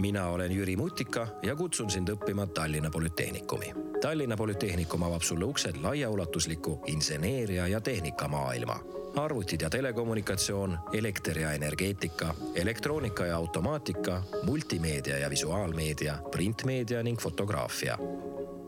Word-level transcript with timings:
mina 0.00 0.28
olen 0.28 0.52
Jüri 0.52 0.76
Mutika 0.76 1.26
ja 1.42 1.56
kutsun 1.56 1.90
sind 1.90 2.08
õppima 2.08 2.46
Tallinna 2.46 2.90
Polütehnikumi. 2.90 3.74
Tallinna 4.00 4.36
Polütehnikum 4.36 5.02
avab 5.02 5.22
sulle 5.22 5.44
uksed 5.44 5.76
laiaulatusliku 5.82 6.82
inseneeria 6.86 7.68
ja 7.68 7.80
tehnikamaailma. 7.80 8.80
arvutid 9.16 9.60
ja 9.60 9.70
telekommunikatsioon, 9.70 10.78
elekter 10.92 11.38
ja 11.38 11.52
energeetika, 11.52 12.34
elektroonika 12.54 13.26
ja 13.26 13.36
automaatika, 13.36 14.22
multimeedia 14.42 15.18
ja 15.18 15.30
visuaalmeedia, 15.30 16.18
printmeedia 16.30 17.02
ning 17.02 17.18
fotograafia. 17.18 17.98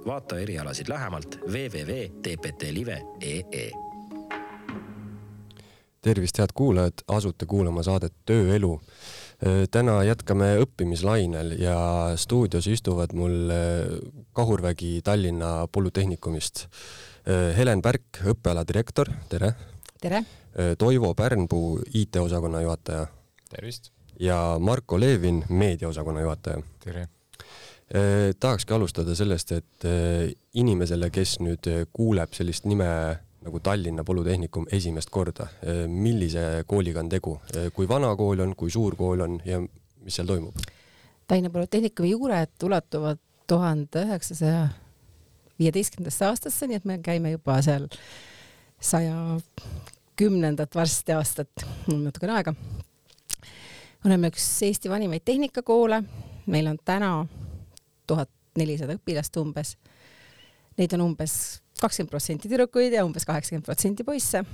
vaata 0.06 0.38
erialasid 0.38 0.88
lähemalt 0.88 1.38
www.tptlive.ee 1.46 3.70
tervist, 6.02 6.38
head 6.38 6.50
kuulajad, 6.54 6.92
asute 7.08 7.46
kuulama 7.46 7.82
saadet 7.82 8.12
Tööelu 8.26 8.80
täna 9.70 9.96
jätkame 10.06 10.52
õppimislainel 10.62 11.56
ja 11.58 11.76
stuudios 12.20 12.68
istuvad 12.70 13.14
mul 13.18 13.50
äh, 13.50 13.94
Kahurvägi 14.32 15.00
Tallinna 15.04 15.66
Polütehnikumist 15.66 16.66
äh, 16.66 17.50
Helen 17.56 17.82
Pärk, 17.82 18.22
õppeala 18.34 18.62
direktor, 18.68 19.10
tere! 19.28 19.54
tere! 20.00 20.22
Toivo 20.78 21.14
Pärnpuu, 21.16 21.78
IT-osakonna 21.96 22.60
juhataja. 22.60 23.06
tervist! 23.50 23.90
ja 24.20 24.58
Marko 24.60 25.00
Levin, 25.00 25.44
meediaosakonna 25.48 26.20
juhataja. 26.20 26.62
tere! 26.84 27.08
tahakski 28.40 28.72
alustada 28.72 29.14
sellest, 29.14 29.50
et 29.52 29.86
inimesele, 30.56 31.10
kes 31.12 31.34
nüüd 31.44 31.66
kuuleb 31.92 32.32
sellist 32.32 32.64
nime 32.64 32.88
nagu 33.42 33.60
Tallinna 33.60 34.04
Polütehnikum 34.04 34.66
esimest 34.72 35.10
korda. 35.10 35.46
millise 35.88 36.64
kooliga 36.66 37.00
on 37.00 37.08
tegu, 37.08 37.40
kui 37.74 37.88
vana 37.88 38.14
kool 38.16 38.40
on, 38.40 38.54
kui 38.56 38.70
suur 38.70 38.96
kool 38.96 39.20
on 39.20 39.40
ja 39.44 39.60
mis 39.60 40.16
seal 40.16 40.26
toimub? 40.26 40.56
Tallinna 41.26 41.50
Polütehnikumi 41.50 42.10
juured 42.10 42.62
ulatuvad 42.62 43.18
tuhande 43.46 44.04
üheksasaja 44.06 44.68
viieteistkümnendasse 45.58 46.26
aastasse, 46.26 46.66
nii 46.66 46.80
et 46.80 46.84
me 46.88 46.98
käime 47.02 47.34
juba 47.34 47.58
seal 47.62 47.88
saja 48.82 49.38
kümnendat 50.16 50.74
varsti 50.74 51.14
aastat, 51.16 51.66
natukene 51.88 52.36
aega. 52.38 52.54
oleme 54.04 54.30
üks 54.32 54.46
Eesti 54.66 54.90
vanimaid 54.90 55.22
tehnikakoole, 55.24 56.02
meil 56.46 56.66
on 56.66 56.78
täna 56.84 57.26
tuhat 58.06 58.30
nelisada 58.58 58.96
õpilast 58.98 59.36
umbes. 59.40 59.76
Neid 60.78 60.92
on 60.96 61.06
umbes 61.06 61.61
kakskümmend 61.82 62.12
protsenti 62.12 62.50
tüdrukuid 62.50 62.94
ja 62.96 63.04
umbes 63.06 63.26
kaheksakümmend 63.28 63.66
protsenti 63.66 64.06
poisse. 64.06 64.44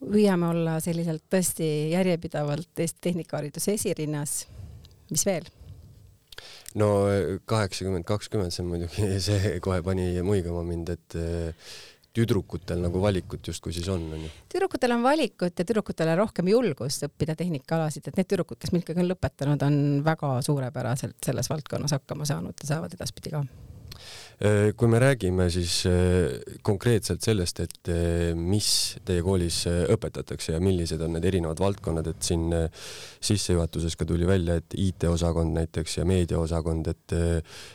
püüame 0.00 0.48
olla 0.48 0.78
selliselt 0.80 1.26
tõesti 1.28 1.66
järjepidevalt 1.92 2.84
Eesti 2.84 3.08
tehnikahariduse 3.10 3.76
esirinnas. 3.76 4.46
mis 5.10 5.26
veel? 5.26 5.48
no 6.74 6.88
kaheksakümmend, 7.44 8.06
kakskümmend, 8.08 8.54
see 8.54 8.64
on 8.64 8.74
muidugi, 8.74 9.06
see 9.28 9.56
kohe 9.64 9.82
pani 9.86 10.12
muigama 10.26 10.62
mind, 10.66 10.92
et 10.96 11.16
eh, 11.18 11.70
tüdrukutel 12.16 12.80
nagu 12.82 13.02
valikut 13.02 13.46
justkui 13.52 13.74
siis 13.74 13.88
on, 13.92 14.06
onju? 14.16 14.30
tüdrukutel 14.50 14.96
on 14.96 15.02
valikut 15.04 15.52
ja 15.52 15.66
tüdrukutele 15.66 16.16
rohkem 16.18 16.50
julgust 16.50 17.06
õppida 17.06 17.36
tehnikaalasid, 17.38 18.08
et 18.08 18.18
need 18.18 18.30
tüdrukud, 18.30 18.58
kes 18.60 18.72
meil 18.74 18.84
ikkagi 18.84 19.04
on 19.04 19.10
lõpetanud, 19.12 19.66
on 19.66 19.80
väga 20.06 20.36
suurepäraselt 20.46 21.18
selles 21.26 21.50
valdkonnas 21.52 21.98
hakkama 21.98 22.28
saanud 22.28 22.56
ja 22.62 22.72
saavad 22.74 22.96
edaspidi 22.98 23.34
ka 23.34 23.44
kui 24.72 24.88
me 24.88 24.96
räägime 25.02 25.50
siis 25.52 25.82
äh, 25.84 26.54
konkreetselt 26.64 27.20
sellest, 27.20 27.60
et 27.60 27.90
äh, 27.92 28.30
mis 28.32 28.70
teie 29.04 29.20
koolis 29.20 29.58
õpetatakse 29.68 30.54
ja 30.54 30.62
millised 30.64 31.02
on 31.04 31.12
need 31.16 31.26
erinevad 31.28 31.60
valdkonnad, 31.60 32.08
et 32.08 32.24
siin 32.24 32.46
sissejuhatuses 33.20 33.98
ka 34.00 34.08
tuli 34.08 34.28
välja, 34.28 34.56
et 34.60 34.76
IT-osakond 34.80 35.52
näiteks 35.60 35.98
ja 36.00 36.08
meediaosakond, 36.08 36.88
et 36.88 37.16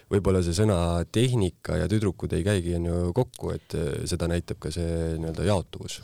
võib-olla 0.09 0.41
see 0.45 0.57
sõna 0.57 0.79
tehnika 1.05 1.77
ja 1.83 1.89
tüdrukud 1.91 2.33
ei 2.33 2.45
käigi 2.47 2.73
on 2.79 2.89
ju 2.89 3.01
kokku, 3.13 3.53
et 3.53 3.77
seda 4.09 4.29
näitab 4.31 4.57
ka 4.65 4.73
see 4.73 5.19
nii-öelda 5.19 5.45
jaotuvus 5.51 6.01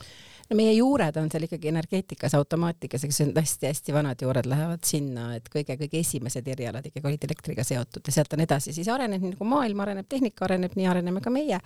no 0.51 0.57
meie 0.59 0.73
juured 0.75 1.16
on 1.22 1.29
seal 1.31 1.47
ikkagi 1.47 1.72
energeetikas, 1.72 2.35
automaatikas, 2.35 3.06
eks 3.07 3.22
hästi-hästi 3.38 3.95
vanad 3.95 4.22
juured 4.22 4.50
lähevad 4.51 4.84
sinna, 4.88 5.29
et 5.38 5.47
kõige-kõige 5.53 6.01
esimesed 6.03 6.47
erialad 6.51 6.89
ikkagi 6.89 7.07
olid 7.07 7.28
elektriga 7.29 7.63
seotud 7.67 8.07
ja 8.07 8.16
sealt 8.17 8.35
on 8.35 8.44
edasi 8.44 8.75
siis 8.75 8.90
arenenud, 8.91 9.23
nii 9.23 9.35
nagu 9.38 9.47
maailm 9.47 9.85
areneb, 9.85 10.09
tehnika 10.11 10.45
areneb, 10.50 10.75
nii 10.75 10.90
areneme 10.91 11.23
ka 11.23 11.34
meie. 11.34 11.61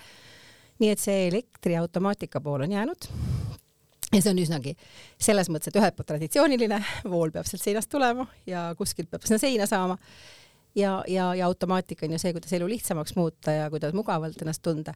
nii 0.79 0.90
et 0.91 1.00
see 1.00 1.28
elektri 1.29 1.74
ja 1.74 1.81
automaatika 1.81 2.41
pool 2.44 2.66
on 2.66 2.72
jäänud 2.75 3.09
ja 4.12 4.22
see 4.22 4.31
on 4.31 4.40
üsnagi 4.44 4.75
selles 5.18 5.50
mõttes, 5.50 5.72
et 5.72 5.79
ühelt 5.79 5.95
poolt 5.95 6.09
traditsiooniline, 6.12 6.81
vool 7.09 7.31
peab 7.31 7.47
sealt 7.50 7.63
seinast 7.63 7.90
tulema 7.90 8.28
ja 8.45 8.68
kuskilt 8.78 9.09
peab 9.09 9.25
sinna 9.25 9.40
seina 9.41 9.69
saama 9.72 9.97
ja, 10.75 11.03
ja, 11.08 11.36
ja 11.36 11.46
automaatika 11.46 12.06
on 12.06 12.16
ju 12.16 12.19
see, 12.19 12.34
kuidas 12.36 12.53
elu 12.53 12.68
lihtsamaks 12.69 13.16
muuta 13.16 13.52
ja 13.52 13.69
kuidas 13.69 13.94
mugavalt 13.94 14.41
ennast 14.41 14.62
tunda. 14.62 14.94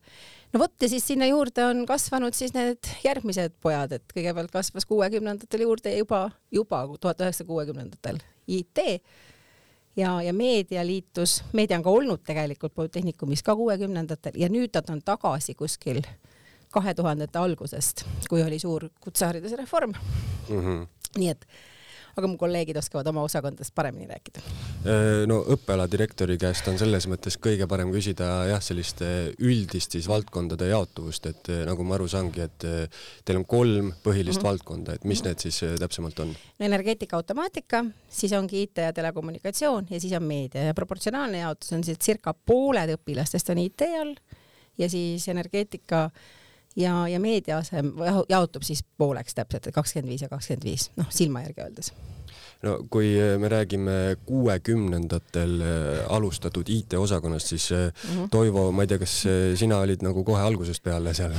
no 0.53 0.59
vot, 0.59 0.73
ja 0.81 0.89
siis 0.89 1.07
sinna 1.07 1.25
juurde 1.29 1.65
on 1.65 1.85
kasvanud 1.85 2.33
siis 2.33 2.53
need 2.53 2.91
järgmised 3.03 3.55
pojad, 3.61 3.95
et 3.95 4.13
kõigepealt 4.15 4.51
kasvas 4.51 4.85
kuuekümnendatel 4.89 5.65
juurde 5.65 5.95
juba, 5.97 6.29
juba 6.51 6.85
tuhat 6.99 7.21
üheksasaja 7.21 7.47
kuuekümnendatel 7.47 8.19
IT 8.47 8.79
ja, 9.95 10.21
ja 10.21 10.33
meedia 10.33 10.85
liitus, 10.85 11.43
meedia 11.53 11.79
on 11.79 11.85
ka 11.85 11.93
olnud 11.93 12.23
tegelikult 12.27 12.75
Polütehnikumis 12.75 13.43
ka 13.43 13.55
kuuekümnendatel 13.55 14.37
ja 14.39 14.49
nüüd 14.51 14.75
nad 14.75 14.91
on 14.93 15.01
tagasi 15.05 15.55
kuskil 15.59 16.03
kahe 16.73 16.93
tuhandete 16.93 17.39
algusest, 17.39 18.05
kui 18.29 18.43
oli 18.43 18.59
suur 18.61 18.89
kutsehariduse 19.01 19.55
reform 19.55 19.93
mm. 20.49 20.59
-hmm. 20.59 20.87
nii 21.17 21.29
et 21.29 21.45
aga 22.17 22.27
mu 22.27 22.37
kolleegid 22.39 22.77
oskavad 22.79 23.07
oma 23.11 23.23
osakondadest 23.27 23.73
paremini 23.75 24.07
rääkida. 24.09 24.41
Äh, 24.85 25.25
no 25.29 25.41
õppeala 25.55 25.87
direktori 25.91 26.37
käest 26.41 26.67
on 26.71 26.79
selles 26.81 27.07
mõttes 27.11 27.37
kõige 27.41 27.67
parem 27.69 27.91
küsida 27.93 28.29
jah, 28.49 28.63
sellist 28.63 29.03
äh, 29.05 29.31
üldist 29.43 29.95
siis 29.95 30.09
valdkondade 30.09 30.69
jaotuvust, 30.71 31.29
et 31.31 31.51
äh, 31.53 31.63
nagu 31.67 31.85
ma 31.87 31.97
aru 31.99 32.09
saangi, 32.11 32.45
et 32.45 32.67
teil 33.25 33.39
on 33.39 33.45
kolm 33.49 33.93
põhilist 34.03 34.39
mm 34.39 34.41
-hmm. 34.41 34.49
valdkonda, 34.49 34.97
et 34.97 35.05
mis 35.05 35.23
need 35.23 35.39
siis 35.39 35.61
täpsemalt 35.79 36.19
on? 36.19 36.33
no 36.59 36.65
energeetika, 36.65 37.17
automaatika, 37.17 37.85
siis 38.09 38.33
ongi 38.33 38.63
IT 38.63 38.77
ja 38.77 38.93
telekommunikatsioon 38.93 39.87
ja 39.89 39.99
siis 39.99 40.13
on 40.13 40.23
meedia 40.23 40.63
ja 40.63 40.73
proportsionaalne 40.73 41.39
jaotus 41.39 41.73
on 41.73 41.83
siis 41.83 41.97
circa 41.97 42.33
pooled 42.33 42.95
õpilastest 42.95 43.51
on 43.51 43.57
IT 43.57 43.81
all 44.01 44.15
ja 44.77 44.89
siis 44.89 45.27
energeetika 45.27 46.09
ja, 46.75 47.07
ja 47.07 47.19
meedia 47.19 47.57
asem 47.63 47.93
jaotub 48.29 48.63
siis 48.67 48.83
pooleks 48.97 49.35
täpselt, 49.37 49.67
et 49.67 49.75
kakskümmend 49.75 50.13
viis 50.13 50.25
ja 50.25 50.29
kakskümmend 50.31 50.65
viis, 50.65 50.89
noh 50.99 51.09
silma 51.13 51.43
järgi 51.47 51.65
öeldes 51.65 51.93
no 52.65 52.75
kui 52.91 53.13
me 53.39 53.49
räägime 53.51 54.17
kuuekümnendatel 54.27 55.61
äh, 55.63 56.05
alustatud 56.11 56.69
IT-osakonnast, 56.69 57.47
siis 57.47 57.69
mm 57.71 57.77
-hmm. 57.77 58.29
Toivo, 58.31 58.71
ma 58.71 58.83
ei 58.83 58.87
tea, 58.87 58.99
kas 58.99 59.25
äh, 59.25 59.57
sina 59.57 59.79
olid 59.79 60.03
nagu 60.03 60.23
kohe 60.23 60.41
algusest 60.41 60.83
peale 60.83 61.13
seal 61.13 61.33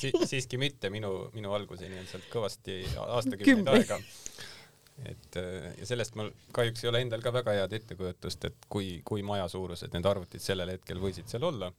si? 0.00 0.12
siiski 0.24 0.58
mitte, 0.58 0.90
minu, 0.90 1.30
minu 1.34 1.52
alguseni 1.52 1.98
on 1.98 2.06
sealt 2.06 2.28
kõvasti 2.32 2.82
aastakümneid 3.06 3.68
aega. 3.68 4.00
et 5.06 5.36
ja 5.78 5.86
sellest 5.86 6.14
mul 6.14 6.30
kahjuks 6.52 6.84
ei 6.84 6.88
ole 6.90 7.00
endal 7.00 7.22
ka 7.22 7.32
väga 7.32 7.52
head 7.52 7.72
ettekujutust, 7.72 8.44
et 8.44 8.56
kui, 8.68 9.00
kui 9.04 9.22
maja 9.22 9.48
suurused 9.48 9.92
need 9.92 10.06
arvutid 10.06 10.40
sellel 10.40 10.68
hetkel 10.68 11.00
võisid 11.00 11.26
seal 11.26 11.42
olla 11.42 11.72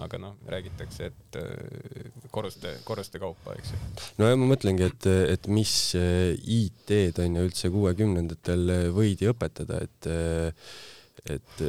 aga 0.00 0.18
noh, 0.20 0.36
räägitakse, 0.48 1.10
et 1.10 1.36
äh, 1.36 2.12
korruste, 2.30 2.74
korruste 2.84 3.20
kaupa, 3.22 3.56
eks 3.58 3.74
ju. 3.74 3.80
no 4.20 4.30
ja 4.30 4.38
ma 4.40 4.48
mõtlengi, 4.48 4.86
et, 4.88 5.08
et 5.34 5.48
mis 5.52 5.74
äh, 5.98 6.32
IT-d 6.40 7.20
on 7.24 7.38
ju 7.38 7.44
üldse 7.50 7.72
kuuekümnendatel 7.74 8.76
võidi 8.96 9.28
õpetada, 9.32 9.82
et, 9.84 10.08
äh, 10.08 10.72
et 11.36 11.64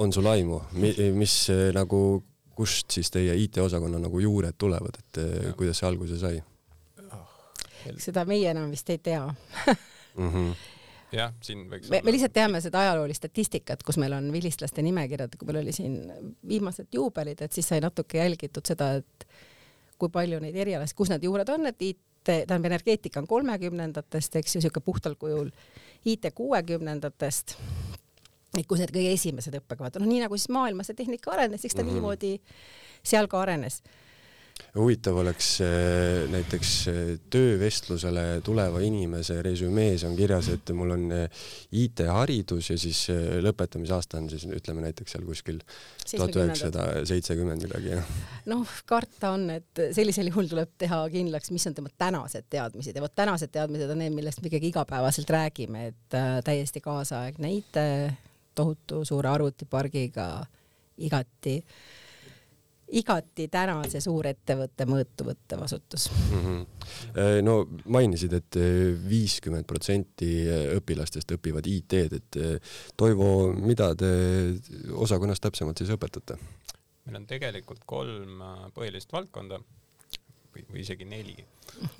on 0.00 0.12
sul 0.14 0.26
aimu, 0.30 0.62
mis 0.74 1.36
nagu, 1.76 2.00
kust 2.54 2.94
siis 2.94 3.10
teie 3.12 3.34
IT-osakonna 3.44 4.00
nagu 4.02 4.20
juured 4.22 4.56
tulevad, 4.58 4.98
et 5.02 5.20
ja. 5.20 5.54
kuidas 5.58 5.82
see 5.82 5.90
alguse 5.90 6.20
sai? 6.20 6.42
seda 8.00 8.22
meie 8.24 8.48
enam 8.48 8.70
vist 8.72 8.88
ei 8.88 8.98
tea 9.04 9.26
mm. 9.28 10.30
-hmm 10.30 10.73
jah, 11.14 11.34
siin 11.44 11.64
võiks 11.70 11.90
me, 11.92 12.00
me 12.04 12.14
lihtsalt 12.14 12.34
teame 12.36 12.60
seda 12.64 12.82
ajaloolist 12.84 13.22
statistikat, 13.22 13.82
kus 13.86 13.98
meil 14.02 14.16
on 14.16 14.30
vilistlaste 14.34 14.82
nimekirjad, 14.84 15.36
kui 15.38 15.50
meil 15.50 15.62
oli 15.62 15.74
siin 15.76 15.98
viimased 16.48 16.94
juubelid, 16.94 17.44
et 17.44 17.56
siis 17.56 17.68
sai 17.72 17.82
natuke 17.84 18.18
jälgitud 18.20 18.66
seda, 18.66 18.94
et 19.00 19.28
kui 19.98 20.10
palju 20.12 20.40
neid 20.42 20.56
erialasid, 20.56 20.96
kus 20.98 21.12
need 21.12 21.26
juured 21.26 21.50
on, 21.54 21.70
et 21.70 21.82
IT, 21.82 22.04
tähendab 22.24 22.70
energeetika 22.70 23.20
on 23.20 23.28
kolmekümnendatest, 23.30 24.40
eks 24.40 24.56
ju, 24.56 24.64
siuke 24.64 24.80
puhtal 24.84 25.16
kujul, 25.20 25.50
IT 26.08 26.30
kuuekümnendatest 26.34 27.58
et 28.60 28.68
kus 28.70 28.80
need 28.80 28.92
kõige 28.94 29.12
esimesed 29.16 29.56
õppekavad, 29.58 29.98
noh 29.98 30.08
nii 30.08 30.22
nagu 30.24 30.38
siis 30.38 30.52
maailmas 30.54 30.90
see 30.90 30.98
tehnika 30.98 31.34
arenes, 31.34 31.64
eks 31.64 31.74
ta 31.74 31.82
mm 31.82 31.88
-hmm. 31.88 31.94
niimoodi 31.98 32.32
seal 33.02 33.28
ka 33.28 33.40
arenes 33.42 33.82
huvitav 34.74 35.16
oleks 35.20 35.48
äh, 35.62 36.24
näiteks 36.32 36.72
äh, 36.88 36.98
töövestlusele 37.30 38.40
tuleva 38.44 38.80
inimese 38.84 39.36
resümees 39.44 40.04
on 40.08 40.16
kirjas, 40.18 40.48
et 40.54 40.72
mul 40.76 40.94
on 40.96 41.06
äh, 41.14 41.44
IT-haridus 41.84 42.70
ja 42.72 42.78
siis 42.80 43.04
lõpetamisaasta 43.44 44.18
on 44.20 44.28
siis 44.32 44.46
ütleme 44.48 44.84
näiteks 44.84 45.14
seal 45.14 45.26
kuskil 45.28 45.60
tuhat 46.10 46.38
üheksasada 46.40 47.04
seitsekümmend 47.08 47.66
midagi. 47.68 48.00
noh, 48.50 48.76
karta 48.86 49.34
on, 49.38 49.48
et 49.54 49.84
sellisel 49.96 50.30
juhul 50.32 50.50
tuleb 50.50 50.74
teha 50.78 51.02
kindlaks, 51.12 51.52
mis 51.54 51.66
on 51.70 51.76
tema 51.76 51.92
tänased 51.98 52.50
teadmised. 52.50 52.96
Ja 52.96 53.04
vot 53.04 53.14
tänased 53.14 53.52
teadmised 53.54 53.90
on 53.90 54.02
need, 54.02 54.14
millest 54.16 54.42
me 54.42 54.50
ikkagi 54.50 54.72
igapäevaselt 54.72 55.30
räägime, 55.30 55.88
et 55.92 56.20
täiesti 56.44 56.82
kaasaegne 56.84 57.52
IT, 57.60 57.82
tohutu 58.54 59.04
suure 59.06 59.30
arvutipargiga, 59.34 60.28
igati. 60.98 61.58
äh, 61.58 62.03
igati 62.92 63.48
tänase 63.48 64.00
suurettevõtte 64.04 64.86
mõõtu 64.88 65.28
võttev 65.30 65.64
asutus 65.64 66.10
mm. 66.10 66.42
-hmm. 66.44 67.40
no 67.46 67.56
mainisid 67.84 68.32
et, 68.32 68.56
et 68.56 69.08
viiskümmend 69.08 69.66
protsenti 69.66 70.44
õpilastest 70.76 71.36
õpivad 71.38 71.66
IT-d, 71.66 72.20
et 72.20 72.40
Toivo, 72.96 73.52
mida 73.52 73.94
te 73.96 74.10
osakonnas 74.92 75.40
täpsemalt 75.40 75.78
siis 75.80 75.90
õpetate? 75.96 76.38
meil 77.04 77.20
on 77.20 77.26
tegelikult 77.28 77.84
kolm 77.86 78.40
äh, 78.42 78.60
põhilist 78.76 79.12
valdkonda 79.12 79.58
või, 79.60 80.64
või 80.70 80.82
isegi 80.84 81.06
neli, 81.08 81.36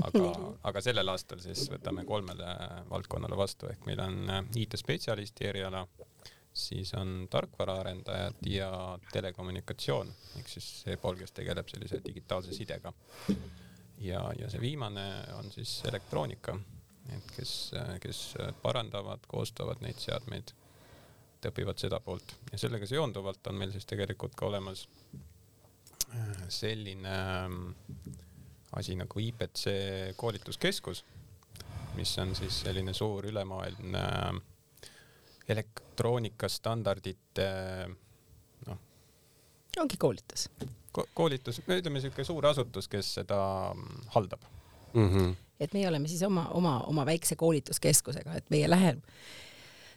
aga 0.07 0.31
aga 0.71 0.83
sellel 0.85 1.13
aastal 1.13 1.43
siis 1.45 1.67
võtame 1.73 2.07
kolmele 2.09 2.57
valdkonnale 2.91 3.39
vastu, 3.39 3.69
ehk 3.73 3.87
meil 3.89 4.03
on 4.05 4.21
äh, 4.31 4.43
IT-spetsialisti 4.65 5.51
eriala 5.51 5.85
siis 6.55 6.95
on 6.95 7.27
tarkvaraarendajad 7.31 8.35
ja 8.47 8.99
telekommunikatsioon 9.13 10.13
ehk 10.39 10.49
siis 10.49 10.69
see 10.85 10.97
pool, 11.03 11.19
kes 11.19 11.35
tegeleb 11.35 11.69
sellise 11.69 11.99
digitaalse 12.05 12.55
sidega. 12.55 12.93
ja, 13.99 14.23
ja 14.39 14.51
see 14.51 14.61
viimane 14.63 15.07
on 15.39 15.51
siis 15.53 15.81
elektroonika, 15.91 16.55
et 17.17 17.33
kes, 17.37 17.73
kes 18.01 18.23
parandavad, 18.63 19.27
koostavad 19.29 19.83
neid 19.83 19.99
seadmeid, 19.99 20.55
õpivad 21.45 21.77
seda 21.77 21.99
poolt 22.01 22.37
ja 22.53 22.59
sellega 22.59 22.87
seonduvalt 22.89 23.51
on 23.51 23.59
meil 23.61 23.75
siis 23.75 23.85
tegelikult 23.85 24.33
ka 24.39 24.47
olemas 24.47 24.87
äh, 26.15 26.47
selline 26.49 27.19
ähm, 27.19 27.59
asi 28.79 28.97
nagu 28.97 29.21
IPC 29.21 29.67
koolituskeskus, 30.17 31.05
mis 31.99 32.15
on 32.23 32.33
siis 32.39 32.63
selline 32.65 32.95
suur 32.97 33.27
ülemaailmne 33.29 34.07
äh, 34.07 34.41
elektroonikastandardite 35.49 37.47
noh. 38.67 38.79
ongi 39.81 39.97
koolitus 40.01 40.49
Ko. 40.95 41.05
koolitus, 41.15 41.59
ütleme 41.67 42.01
siuke 42.01 42.25
suur 42.25 42.47
asutus, 42.47 42.89
kes 42.89 43.15
seda 43.19 43.39
mm, 43.75 44.05
haldab 44.15 44.43
mm. 44.95 45.09
-hmm. 45.09 45.35
et 45.61 45.73
meie 45.75 45.89
oleme 45.89 46.09
siis 46.09 46.23
oma, 46.23 46.49
oma, 46.55 46.81
oma 46.81 47.07
väikse 47.07 47.37
koolituskeskusega, 47.37 48.35
et 48.39 48.51
meie 48.51 48.71
lähem, 48.71 49.01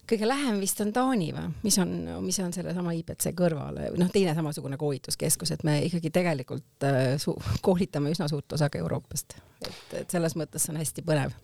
kõige 0.10 0.28
lähem 0.28 0.60
vist 0.60 0.82
on 0.82 0.94
Taani 0.94 1.32
või, 1.36 1.52
mis 1.64 1.78
on, 1.80 1.94
mis 2.26 2.40
on 2.40 2.54
sellesama 2.54 2.92
IPC 2.98 3.32
kõrval, 3.38 3.78
noh, 3.98 4.12
teine 4.12 4.36
samasugune 4.36 4.78
koolituskeskus, 4.78 5.52
et 5.52 5.64
me 5.64 5.80
ikkagi 5.86 6.10
tegelikult 6.10 6.84
äh, 6.84 7.28
koolitame 7.62 8.12
üsna 8.16 8.28
suurt 8.28 8.58
osa 8.58 8.70
ka 8.70 8.82
Euroopast, 8.82 9.38
et, 9.62 9.84
et 10.02 10.10
selles 10.10 10.36
mõttes 10.36 10.70
on 10.72 10.82
hästi 10.82 11.06
põnev 11.06 11.38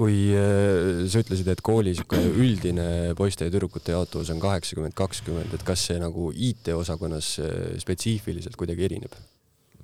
kui 0.00 0.30
äh, 0.32 1.04
sa 1.10 1.20
ütlesid, 1.20 1.48
et 1.52 1.60
kooli 1.64 1.92
sihuke 1.96 2.20
üldine 2.30 2.86
poiste 3.18 3.46
ja 3.46 3.52
tüdrukute 3.52 3.92
jaotus 3.92 4.30
on 4.32 4.40
kaheksakümmend, 4.40 4.96
kakskümmend, 4.96 5.52
et 5.56 5.66
kas 5.66 5.84
see 5.90 5.98
nagu 6.00 6.30
IT-osakonnas 6.32 7.34
äh, 7.44 7.52
spetsiifiliselt 7.82 8.56
kuidagi 8.60 8.88
erineb? 8.88 9.18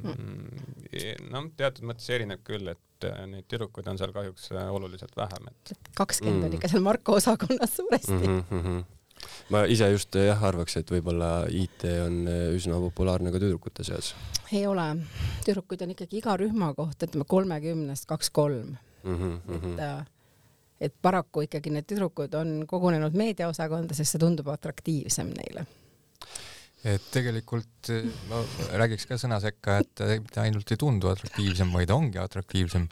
Noh, 0.06 1.46
teatud 1.56 1.84
mõttes 1.88 2.08
erineb 2.12 2.42
küll, 2.46 2.68
et 2.72 3.08
äh, 3.08 3.22
neid 3.28 3.48
tüdrukuid 3.50 3.88
on 3.92 4.00
seal 4.00 4.12
kahjuks 4.16 4.50
oluliselt 4.56 5.16
vähem, 5.18 5.50
et. 5.52 5.74
kakskümmend 5.98 6.40
mm. 6.40 6.48
on 6.48 6.58
ikka 6.60 6.72
seal 6.72 6.84
Marko 6.86 7.18
osakonnas 7.20 7.76
suuresti 7.76 8.16
mm. 8.16 8.42
-hmm. 8.50 8.80
ma 9.52 9.64
ise 9.68 9.90
just 9.92 10.16
jah 10.16 10.48
arvaks, 10.48 10.78
et 10.80 10.90
võib-olla 10.96 11.30
IT 11.52 11.84
on 12.06 12.24
üsna 12.56 12.80
populaarne 12.88 13.32
ka 13.32 13.42
tüdrukute 13.42 13.84
seas. 13.84 14.14
ei 14.52 14.64
ole, 14.66 14.88
tüdrukuid 15.44 15.84
on 15.84 15.92
ikkagi 15.96 16.22
iga 16.24 16.40
rühma 16.40 16.72
kohta, 16.74 17.04
ütleme 17.04 17.28
kolmekümnest 17.28 18.08
kaks-kolm 18.08 18.76
mm. 19.06 19.17
-hmm. 19.17 19.56
et, 19.56 19.62
mhm. 19.62 19.81
äh, 19.81 20.06
et 20.81 20.94
paraku 21.03 21.47
ikkagi 21.47 21.73
need 21.73 21.88
tüdrukud 21.88 22.35
on 22.35 22.62
kogunenud 22.69 23.17
meediaosakonda, 23.17 23.94
sest 23.94 24.17
see 24.17 24.23
tundub 24.23 24.49
atraktiivsem 24.53 25.32
neile 25.38 25.67
et 26.87 27.03
tegelikult 27.11 27.91
äh, 27.91 28.06
ma 28.31 28.43
räägiks 28.82 29.08
ka 29.08 29.19
sõna 29.19 29.41
sekka, 29.43 29.81
et 29.82 30.03
mitte 30.23 30.41
ainult 30.43 30.70
ei 30.70 30.81
tundu 30.81 31.11
atraktiivsem, 31.11 31.73
vaid 31.75 31.91
ongi 31.91 32.20
atraktiivsem 32.23 32.87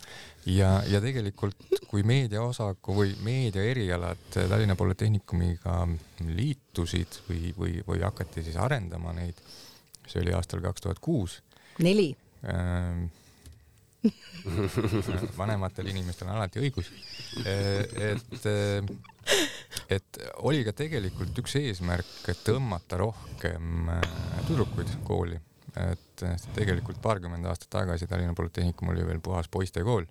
ja, 0.50 0.78
ja 0.90 1.00
tegelikult 1.04 1.84
kui 1.90 2.02
meediaosaku 2.06 2.96
või 2.96 3.12
meediaerialad 3.22 4.24
Tallinna 4.34 4.74
Polütehnikumiga 4.78 5.76
liitusid 6.26 7.20
või, 7.28 7.52
või, 7.58 7.76
või 7.86 8.02
hakati 8.02 8.42
siis 8.46 8.58
arendama 8.58 9.14
neid, 9.14 9.38
see 10.08 10.24
oli 10.24 10.34
aastal 10.34 10.64
kaks 10.64 10.82
tuhat 10.82 11.02
kuus. 11.04 11.38
neli 11.78 12.10
äh, 12.48 13.04
vanematel 15.40 15.88
inimestel 15.92 16.28
on 16.28 16.36
alati 16.36 16.60
õigus. 16.62 16.90
et, 17.44 18.48
et 19.96 20.20
oli 20.44 20.64
ka 20.66 20.74
tegelikult 20.76 21.42
üks 21.44 21.56
eesmärk 21.60 22.30
tõmmata 22.44 23.00
rohkem 23.00 23.90
äh, 23.94 24.08
tüdrukuid 24.48 24.92
kooli, 25.06 25.38
et 25.80 26.26
tegelikult 26.54 27.00
paarkümmend 27.02 27.46
aastat 27.50 27.72
tagasi 27.80 28.08
Tallinna 28.10 28.36
Polütehnikum 28.36 28.92
oli 28.92 29.06
veel 29.06 29.22
puhas 29.24 29.48
poistekool, 29.48 30.06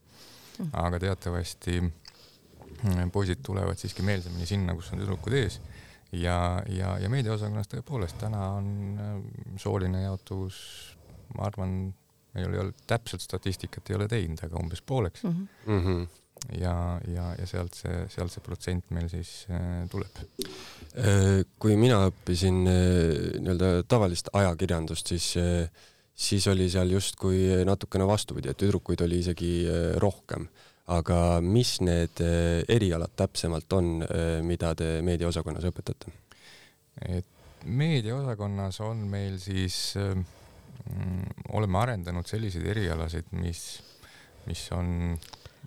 aga 0.74 1.00
teatavasti 1.06 1.80
äh, 1.84 1.94
poisid 3.12 3.44
tulevad 3.46 3.80
siiski 3.80 4.06
meelsamini 4.06 4.48
sinna, 4.50 4.75
kus 4.75 4.92
on 4.94 5.04
tüdrukud 5.04 5.38
ees. 5.38 5.60
Ja, 6.13 6.62
ja, 6.69 6.94
ja 7.01 7.10
meediaosakonnas 7.10 7.72
tõepoolest 7.72 8.19
täna 8.22 8.42
on 8.60 8.68
äh, 9.01 9.13
sooline 9.62 10.04
jaotus, 10.04 10.57
ma 11.38 11.48
arvan, 11.48 11.94
ei 12.36 12.46
ole, 12.46 12.58
ei 12.58 12.62
ole 12.66 12.74
täpselt 12.88 13.22
statistikat 13.22 13.90
ei 13.90 13.98
ole 13.98 14.08
teinud, 14.12 14.42
aga 14.46 14.60
umbes 14.60 14.82
pooleks 14.82 15.24
mm. 15.24 15.48
-hmm. 15.68 16.06
ja, 16.60 16.76
ja, 17.08 17.30
ja 17.40 17.48
sealt 17.48 17.78
see, 17.78 18.04
sealt 18.10 18.34
see 18.34 18.44
protsent 18.46 18.92
meil 18.96 19.10
siis 19.12 19.46
äh, 19.50 19.84
tuleb. 19.90 20.22
Äh, 20.98 21.44
kui 21.60 21.78
mina 21.80 22.04
õppisin 22.10 22.62
äh, 22.68 22.78
nii-öelda 23.40 23.74
tavalist 23.88 24.34
ajakirjandust, 24.34 25.14
siis 25.14 25.34
siis 26.14 26.46
oli 26.48 26.68
seal 26.70 26.92
justkui 26.94 27.66
natukene 27.66 28.06
vastupidi, 28.08 28.52
et 28.52 28.58
tüdrukuid 28.58 29.02
oli 29.02 29.20
isegi 29.24 29.66
rohkem. 29.98 30.48
aga 30.88 31.40
mis 31.42 31.80
need 31.82 32.20
erialad 32.68 33.14
täpsemalt 33.16 33.74
on, 33.74 34.04
mida 34.44 34.74
te 34.76 35.02
meediaosakonnas 35.02 35.64
õpetate? 35.70 36.12
et 37.08 37.26
meediaosakonnas 37.66 38.80
on 38.84 39.06
meil 39.10 39.38
siis 39.42 39.96
äh, 39.98 40.18
oleme 41.54 41.80
arendanud 41.80 42.28
selliseid 42.28 42.66
erialasid, 42.74 43.32
mis, 43.40 43.64
mis 44.48 44.66
on 44.76 45.18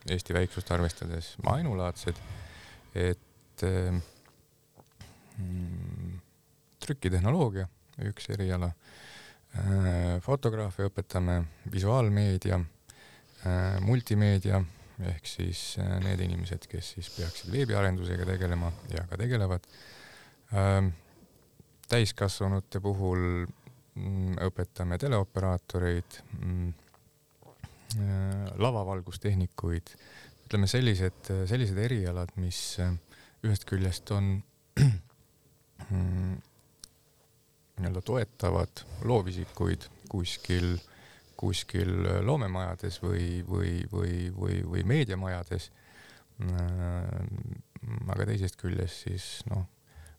Eesti 0.07 0.35
väiksust 0.37 0.71
arvestades 0.71 1.33
ainulaadsed, 1.51 2.19
et 2.95 3.65
mm, 5.41 6.13
trükitehnoloogia, 6.85 7.67
üks 8.07 8.31
eriala, 8.37 8.71
äh, 9.59 10.23
fotograafia 10.23 10.87
õpetame, 10.91 11.41
visuaalmeedia, 11.73 12.61
äh, 12.61 13.81
multimeedia 13.83 14.63
ehk 15.11 15.27
siis 15.29 15.75
äh, 15.83 15.97
need 16.05 16.23
inimesed, 16.29 16.71
kes 16.71 16.95
siis 16.95 17.11
peaksid 17.17 17.51
veebiarendusega 17.53 18.29
tegelema 18.29 18.73
ja 18.95 19.07
ka 19.11 19.19
tegelevad. 19.21 19.67
täiskasvanute 21.91 22.79
puhul 22.81 23.47
Mm, 23.47 23.66
õpetame 24.47 24.99
teleoperaatoreid, 25.01 26.19
mm, 26.41 26.73
äh, 27.97 28.51
lavavalgustehnikuid, 28.61 29.95
ütleme 30.47 30.69
sellised, 30.71 31.31
sellised 31.49 31.79
erialad, 31.81 32.35
mis 32.41 32.61
äh, 32.83 32.93
ühest 33.47 33.65
küljest 33.69 34.11
on 34.15 34.37
mm, 35.91 36.37
nii-öelda 37.77 38.03
toetavad 38.05 38.85
loovisikuid 39.05 39.89
kuskil, 40.09 40.77
kuskil 41.37 41.93
loomemajades 42.25 43.01
või, 43.03 43.43
või, 43.49 43.79
või, 43.93 44.29
või, 44.33 44.61
või 44.65 44.85
meediamajades. 44.89 45.71
aga 48.09 48.27
teisest 48.29 48.57
küljest 48.61 49.07
siis 49.07 49.27
noh 49.49 49.65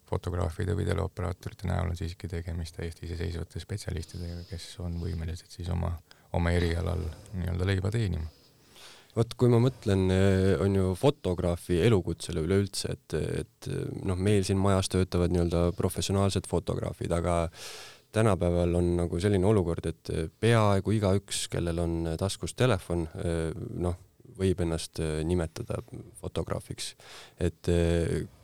fotograafide 0.08 0.74
või 0.76 0.86
teleoperaatorite 0.88 1.68
näol 1.68 1.92
on 1.92 1.98
siiski 1.98 2.30
tegemist 2.30 2.76
täiesti 2.78 3.06
iseseisvate 3.08 3.60
spetsialistidega, 3.62 4.42
kes 4.48 4.70
on 4.84 4.98
võimelised 5.02 5.52
siis 5.52 5.68
oma, 5.74 5.92
oma 6.36 6.52
erialal 6.56 7.04
nii-öelda 7.34 7.68
leiba 7.68 7.92
teenima. 7.94 8.28
vot 9.16 9.32
kui 9.34 9.50
ma 9.50 9.58
mõtlen, 9.58 10.06
eh, 10.14 10.54
on 10.62 10.74
ju 10.76 10.94
fotograafi 10.94 11.80
elukutsele 11.82 12.44
üleüldse, 12.44 12.92
et, 12.94 13.14
et 13.42 13.70
noh, 14.06 14.16
meil 14.16 14.44
siin 14.46 14.60
majas 14.62 14.90
töötavad 14.92 15.32
nii-öelda 15.34 15.72
professionaalsed 15.76 16.46
fotograafid, 16.46 17.12
aga 17.12 17.48
tänapäeval 18.14 18.78
on 18.78 18.92
nagu 19.02 19.20
selline 19.20 19.46
olukord, 19.46 19.86
et 19.90 20.12
peaaegu 20.40 20.94
igaüks, 20.96 21.48
kellel 21.52 21.82
on 21.82 21.96
taskus 22.20 22.54
telefon, 22.56 23.04
noh, 23.74 23.98
võib 24.38 24.62
ennast 24.62 25.00
nimetada 25.26 25.82
fotograafiks. 26.20 26.94
et 27.42 27.68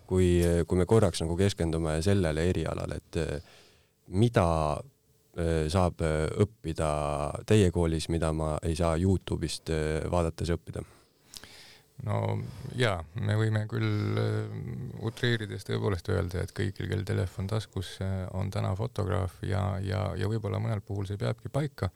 kui, 0.07 0.41
kui 0.69 0.81
me 0.81 0.87
korraks 0.89 1.23
nagu 1.25 1.37
keskendume 1.39 2.01
sellele 2.05 2.49
erialale, 2.51 3.01
et 3.01 3.21
mida 4.15 4.49
saab 5.73 6.03
õppida 6.45 6.89
teie 7.49 7.73
koolis, 7.75 8.07
mida 8.13 8.29
ma 8.31 8.53
ei 8.63 8.77
saa 8.79 8.95
Youtube'ist 9.01 9.73
vaadates 10.13 10.53
õppida? 10.55 10.85
No 12.03 12.21
jaa, 12.79 12.99
me 13.23 13.37
võime 13.39 13.65
küll 13.71 14.19
utreerides 15.07 15.67
tõepoolest 15.67 16.11
öelda, 16.11 16.43
et 16.43 16.53
kõigil, 16.55 16.89
kel 16.91 17.05
telefon 17.07 17.47
taskus, 17.51 17.97
on 18.35 18.51
täna 18.55 18.75
fotograaf 18.79 19.39
ja, 19.47 19.63
ja, 19.83 20.09
ja 20.19 20.31
võib-olla 20.31 20.59
mõnel 20.63 20.83
puhul 20.87 21.07
see 21.09 21.21
peabki 21.21 21.53
paika, 21.55 21.91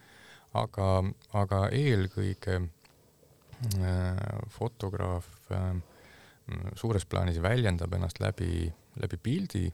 aga, 0.57 1.03
aga 1.37 1.63
eelkõige 1.75 2.61
äh, 2.63 4.23
fotograaf 4.55 5.29
äh, 5.53 5.75
suures 6.77 7.05
plaanis 7.05 7.41
väljendab 7.43 7.95
ennast 7.95 8.21
läbi, 8.21 8.69
läbi 9.03 9.19
pildi 9.23 9.67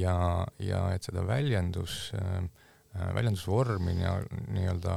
ja, 0.00 0.46
ja 0.58 0.88
et 0.94 1.06
seda 1.06 1.22
väljendus 1.26 2.10
äh, 2.18 2.42
Äh, 2.90 3.12
väljendusvormi 3.14 3.92
nii-öelda 3.94 4.96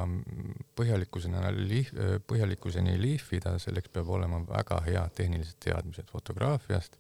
põhjalikkusena 0.74 1.52
lihv, 1.54 1.92
äh, 1.94 2.16
põhjalikkuseni 2.26 2.96
lihvida, 2.98 3.52
selleks 3.62 3.92
peab 3.94 4.08
olema 4.16 4.40
väga 4.48 4.80
head 4.88 5.14
tehnilised 5.14 5.60
teadmised 5.62 6.10
fotograafiast 6.10 6.98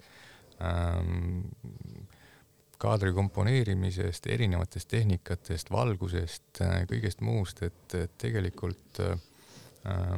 ähm,, 0.62 1.48
kaadri 2.78 3.10
komponeerimisest, 3.16 4.30
erinevatest 4.36 4.92
tehnikatest, 4.94 5.74
valgusest, 5.74 6.62
äh, 6.62 6.84
kõigest 6.92 7.26
muust, 7.26 7.66
et, 7.66 7.98
et 7.98 8.14
tegelikult 8.22 9.02
äh, 9.02 9.18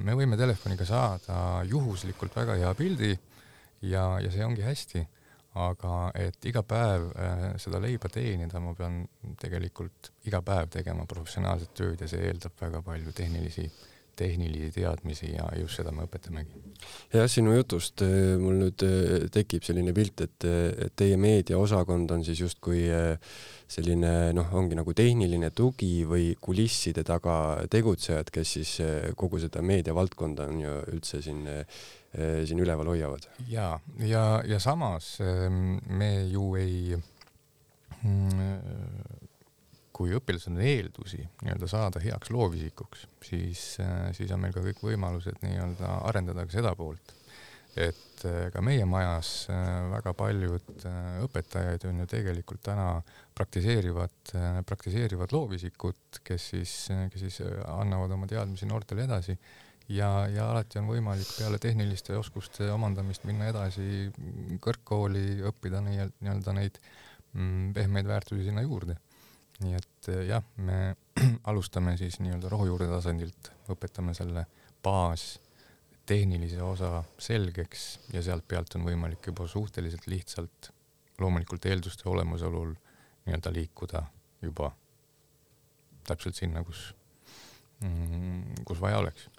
me 0.04 0.18
võime 0.20 0.36
telefoniga 0.36 0.84
saada 0.92 1.64
juhuslikult 1.72 2.36
väga 2.36 2.60
hea 2.60 2.76
pildi 2.76 3.14
ja, 3.90 4.08
ja 4.24 4.32
see 4.34 4.46
ongi 4.46 4.66
hästi 4.66 5.06
aga 5.56 6.12
et 6.20 6.46
iga 6.50 6.64
päev 6.68 7.10
äh, 7.16 7.48
seda 7.62 7.80
leiba 7.84 8.12
teenida, 8.12 8.60
ma 8.64 8.76
pean 8.76 9.04
tegelikult 9.40 10.12
iga 10.28 10.42
päev 10.44 10.72
tegema 10.74 11.08
professionaalset 11.08 11.76
tööd 11.78 12.02
ja 12.04 12.10
see 12.12 12.26
eeldab 12.28 12.58
väga 12.60 12.82
palju 12.84 13.14
tehnilisi, 13.16 13.70
tehnilisi 14.20 14.74
teadmisi 14.76 15.32
ja 15.32 15.48
just 15.60 15.80
seda 15.80 15.94
me 15.96 16.04
õpetamegi. 16.10 16.60
jah, 17.16 17.28
sinu 17.32 17.56
jutust 17.56 18.04
äh, 18.04 18.36
mul 18.42 18.60
nüüd 18.66 18.84
äh, 18.84 19.30
tekib 19.32 19.64
selline 19.64 19.96
pilt, 19.96 20.28
et, 20.28 20.44
et 20.44 20.96
teie 21.00 21.16
meediaosakond 21.20 22.12
on 22.12 22.28
siis 22.28 22.44
justkui 22.44 22.84
selline 23.66 24.34
noh, 24.36 24.52
ongi 24.60 24.76
nagu 24.76 24.92
tehniline 24.94 25.54
tugi 25.56 26.04
või 26.06 26.34
kulisside 26.36 27.08
taga 27.08 27.64
tegutsejad, 27.72 28.28
kes 28.30 28.58
siis 28.60 28.76
kogu 29.16 29.40
seda 29.42 29.64
meediavaldkonda 29.64 30.52
on 30.52 30.66
ju 30.68 30.82
üldse 30.92 31.24
siin 31.24 31.48
siin 32.16 32.62
üleval 32.64 32.88
hoiavad. 32.94 33.28
ja, 33.50 33.74
ja, 34.00 34.26
ja 34.48 34.60
samas 34.64 35.18
ehm, 35.24 35.78
me 35.98 36.12
ju 36.32 36.54
ei, 36.60 36.96
mm, 38.02 39.26
kui 39.96 40.16
õpilasel 40.16 40.56
on 40.56 40.64
eeldusi 40.64 41.22
nii-öelda 41.24 41.68
saada 41.72 42.02
heaks 42.04 42.32
loovisikuks, 42.36 43.06
siis, 43.24 43.66
eh, 43.84 44.10
siis 44.16 44.32
on 44.36 44.44
meil 44.44 44.56
ka 44.56 44.64
kõik 44.64 44.82
võimalused 44.84 45.44
nii-öelda 45.44 46.00
arendada 46.08 46.48
ka 46.48 46.56
seda 46.56 46.76
poolt. 46.76 47.14
et 47.76 48.22
eh, 48.24 48.48
ka 48.54 48.62
meie 48.64 48.86
majas 48.88 49.50
väga 49.92 50.14
paljud 50.16 50.86
õpetajaid 51.26 51.84
on 51.90 52.00
ju 52.00 52.06
tegelikult 52.08 52.62
täna 52.64 53.02
praktiseerivad, 53.36 54.32
praktiseerivad 54.64 55.36
loovisikud, 55.36 56.22
kes 56.24 56.50
siis, 56.54 56.76
kes 57.12 57.26
siis 57.28 57.42
annavad 57.68 58.16
oma 58.16 58.28
teadmisi 58.32 58.70
noortele 58.72 59.04
edasi 59.04 59.36
ja, 59.90 60.10
ja 60.32 60.50
alati 60.52 60.80
on 60.80 60.90
võimalik 60.90 61.30
peale 61.38 61.60
tehniliste 61.62 62.16
oskuste 62.18 62.68
omandamist 62.74 63.26
minna 63.28 63.50
edasi 63.52 64.10
kõrgkooli, 64.64 65.42
õppida 65.50 65.82
nii-öelda 65.86 66.56
neid 66.58 66.80
mm, 67.34 67.74
pehmeid 67.78 68.10
väärtusi 68.10 68.48
sinna 68.48 68.66
juurde. 68.66 68.98
nii 69.64 69.76
et 69.78 70.10
eh, 70.12 70.26
jah, 70.28 70.44
me 70.58 70.96
alustame 71.52 71.96
siis 71.98 72.20
nii-öelda 72.20 72.50
rohujuure 72.52 72.88
tasandilt, 72.92 73.52
õpetame 73.72 74.14
selle 74.18 74.46
baas 74.84 75.36
tehnilise 76.06 76.62
osa 76.62 77.04
selgeks 77.18 77.86
ja 78.14 78.22
sealt 78.22 78.46
pealt 78.48 78.76
on 78.78 78.84
võimalik 78.86 79.26
juba 79.32 79.48
suhteliselt 79.48 80.08
lihtsalt, 80.08 80.72
loomulikult 81.20 81.66
eelduste 81.66 82.10
olemasolul 82.10 82.74
nii-öelda 83.26 83.54
liikuda 83.54 84.04
juba 84.42 84.74
täpselt 86.06 86.38
sinna, 86.38 86.62
kus, 86.64 86.92
mm, 87.82 88.66
kus 88.68 88.82
vaja 88.82 89.00
oleks 89.02 89.30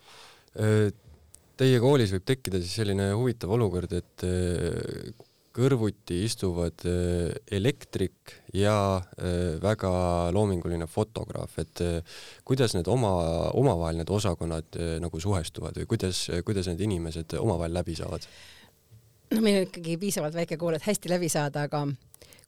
teie 1.57 1.79
koolis 1.83 2.13
võib 2.17 2.27
tekkida 2.29 2.61
siis 2.63 2.77
selline 2.81 3.11
huvitav 3.15 3.53
olukord, 3.57 3.93
et 3.97 4.25
äh, 4.27 5.11
kõrvuti 5.57 6.23
istuvad 6.27 6.85
äh, 6.89 7.31
elektrik 7.57 8.35
ja 8.57 8.77
väga 9.63 9.93
loominguline 10.33 10.89
fotograaf, 10.89 11.59
et 11.61 11.83
kuidas 12.45 12.77
need 12.77 12.89
oma, 12.93 13.13
omavahel 13.57 14.01
need 14.01 14.13
osakonnad 14.13 14.79
nagu 15.03 15.21
suhestuvad 15.21 15.77
või 15.81 15.89
kuidas, 15.95 16.27
kuidas 16.45 16.71
need 16.73 16.85
inimesed 16.89 17.37
omavahel 17.41 17.77
läbi 17.77 17.97
saavad? 17.99 18.25
no 19.35 19.43
meil 19.43 19.61
on 19.61 19.69
ikkagi 19.69 19.97
piisavalt 20.01 20.37
väike 20.39 20.59
kool, 20.61 20.77
et 20.77 20.87
hästi 20.87 21.11
läbi 21.11 21.29
saada, 21.33 21.67
aga 21.67 21.85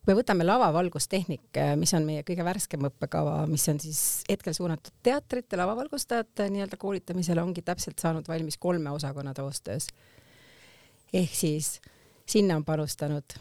me 0.08 0.16
võtame 0.16 0.46
lavavalgustehnik, 0.46 1.60
mis 1.76 1.92
on 1.96 2.06
meie 2.08 2.24
kõige 2.26 2.44
värskem 2.46 2.86
õppekava, 2.88 3.42
mis 3.50 3.66
on 3.68 3.80
siis 3.82 4.00
hetkel 4.28 4.56
suunatud 4.56 4.94
teatrite 5.04 5.58
lavavalgustajate 5.60 6.48
nii-öelda 6.54 6.78
koolitamisele, 6.80 7.42
ongi 7.44 7.64
täpselt 7.66 8.00
saanud 8.00 8.28
valmis 8.28 8.56
kolme 8.58 8.90
osakonna 8.90 9.34
koostöös. 9.36 9.88
ehk 11.12 11.34
siis 11.34 11.80
sinna 12.26 12.56
on 12.56 12.64
panustanud 12.64 13.38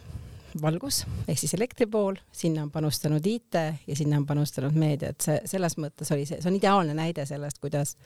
valgus 0.62 1.06
ehk 1.28 1.40
siis 1.40 1.54
elektri 1.54 1.86
pool, 1.86 2.16
sinna 2.32 2.64
on 2.64 2.72
panustanud 2.72 3.26
IT 3.26 3.54
ja 3.88 3.96
sinna 3.96 4.18
on 4.18 4.26
panustanud 4.26 4.74
meedia, 4.74 5.10
et 5.10 5.22
see 5.22 5.42
selles 5.46 5.78
mõttes 5.78 6.12
oli 6.12 6.26
see, 6.26 6.42
see 6.42 6.52
on 6.52 6.60
ideaalne 6.60 6.94
näide 6.94 7.26
sellest, 7.26 7.60
kuidas 7.60 7.98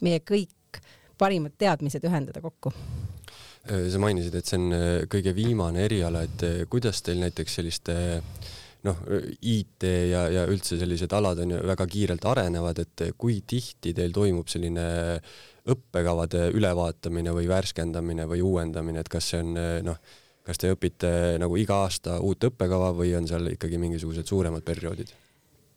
meie 0.00 0.20
kõik 0.20 0.82
parimad 1.18 1.54
teadmised 1.58 2.04
ühendada 2.04 2.40
kokku 2.40 2.72
Äh, 2.72 3.21
sa 3.62 4.00
mainisid, 4.02 4.34
et 4.34 4.48
see 4.48 4.58
on 4.58 4.74
äh, 4.74 4.88
kõige 5.10 5.34
viimane 5.36 5.84
eriala, 5.86 6.24
et 6.26 6.44
äh, 6.46 6.58
kuidas 6.70 7.02
teil 7.06 7.20
näiteks 7.22 7.58
selliste 7.60 7.94
noh, 8.82 8.98
IT 9.38 9.86
ja, 10.10 10.24
ja 10.34 10.42
üldse 10.50 10.78
sellised 10.80 11.12
alad 11.14 11.44
on 11.44 11.54
ju 11.54 11.62
väga 11.70 11.86
kiirelt 11.86 12.26
arenevad, 12.26 12.82
et 12.82 13.04
kui 13.14 13.38
tihti 13.46 13.94
teil 13.94 14.14
toimub 14.14 14.50
selline 14.50 14.84
õppekavade 15.70 16.48
ülevaatamine 16.58 17.30
või 17.36 17.46
värskendamine 17.46 18.26
või 18.26 18.42
uuendamine, 18.42 19.04
et 19.04 19.10
kas 19.12 19.30
see 19.30 19.44
on 19.44 19.54
noh, 19.86 20.00
kas 20.42 20.58
te 20.58 20.72
õpite 20.74 21.12
nagu 21.38 21.54
iga 21.62 21.84
aasta 21.84 22.18
uut 22.18 22.50
õppekava 22.50 22.90
või 22.98 23.14
on 23.14 23.30
seal 23.30 23.52
ikkagi 23.54 23.78
mingisugused 23.78 24.26
suuremad 24.26 24.66
perioodid? 24.66 25.14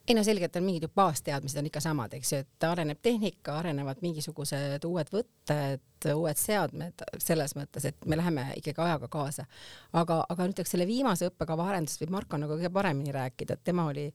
Ei 0.08 0.16
no 0.16 0.24
selgelt 0.24 0.56
on 0.56 0.64
mingid 0.64 0.84
ju 0.86 0.90
baasteadmised 0.96 1.58
on 1.58 1.66
ikka 1.66 1.82
samad, 1.82 2.14
eks 2.14 2.32
ju, 2.34 2.40
et 2.44 2.66
areneb 2.68 3.00
tehnika, 3.02 3.58
arenevad 3.62 4.04
mingisugused 4.06 4.86
uued 4.86 5.10
võtted, 5.14 6.10
uued 6.14 6.38
seadmed 6.38 7.02
selles 7.18 7.56
mõttes, 7.58 7.88
et 7.90 8.06
me 8.06 8.20
läheme 8.20 8.46
ikkagi 8.60 8.84
ajaga 8.86 9.10
kaasa. 9.10 9.48
aga, 9.94 10.22
aga 10.30 10.48
ütleks 10.52 10.76
selle 10.76 10.86
viimase 10.88 11.32
õppekava 11.32 11.66
arendusest 11.72 12.06
võib 12.06 12.14
Marko 12.20 12.38
nagu 12.38 12.54
kõige 12.54 12.70
paremini 12.74 13.16
rääkida, 13.16 13.58
et 13.58 13.64
tema 13.64 13.88
oli, 13.90 14.06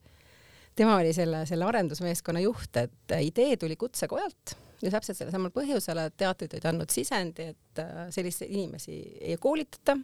tema 0.78 0.94
oli 1.00 1.12
selle, 1.16 1.42
selle 1.46 1.66
arendusmeeskonna 1.66 2.44
juht, 2.46 2.76
et 2.76 3.16
idee 3.18 3.56
tuli 3.56 3.76
kutsekojalt 3.76 4.54
ja 4.82 4.94
täpselt 4.94 5.18
sellel 5.18 5.34
samal 5.34 5.50
põhjusel, 5.54 6.04
et 6.06 6.16
teatrid 6.16 6.54
olid 6.54 6.70
andnud 6.70 6.94
sisendi, 6.94 7.50
et 7.50 7.82
äh, 7.82 8.06
selliseid 8.14 8.54
inimesi 8.54 9.00
ei 9.20 9.36
koolitata. 9.40 9.98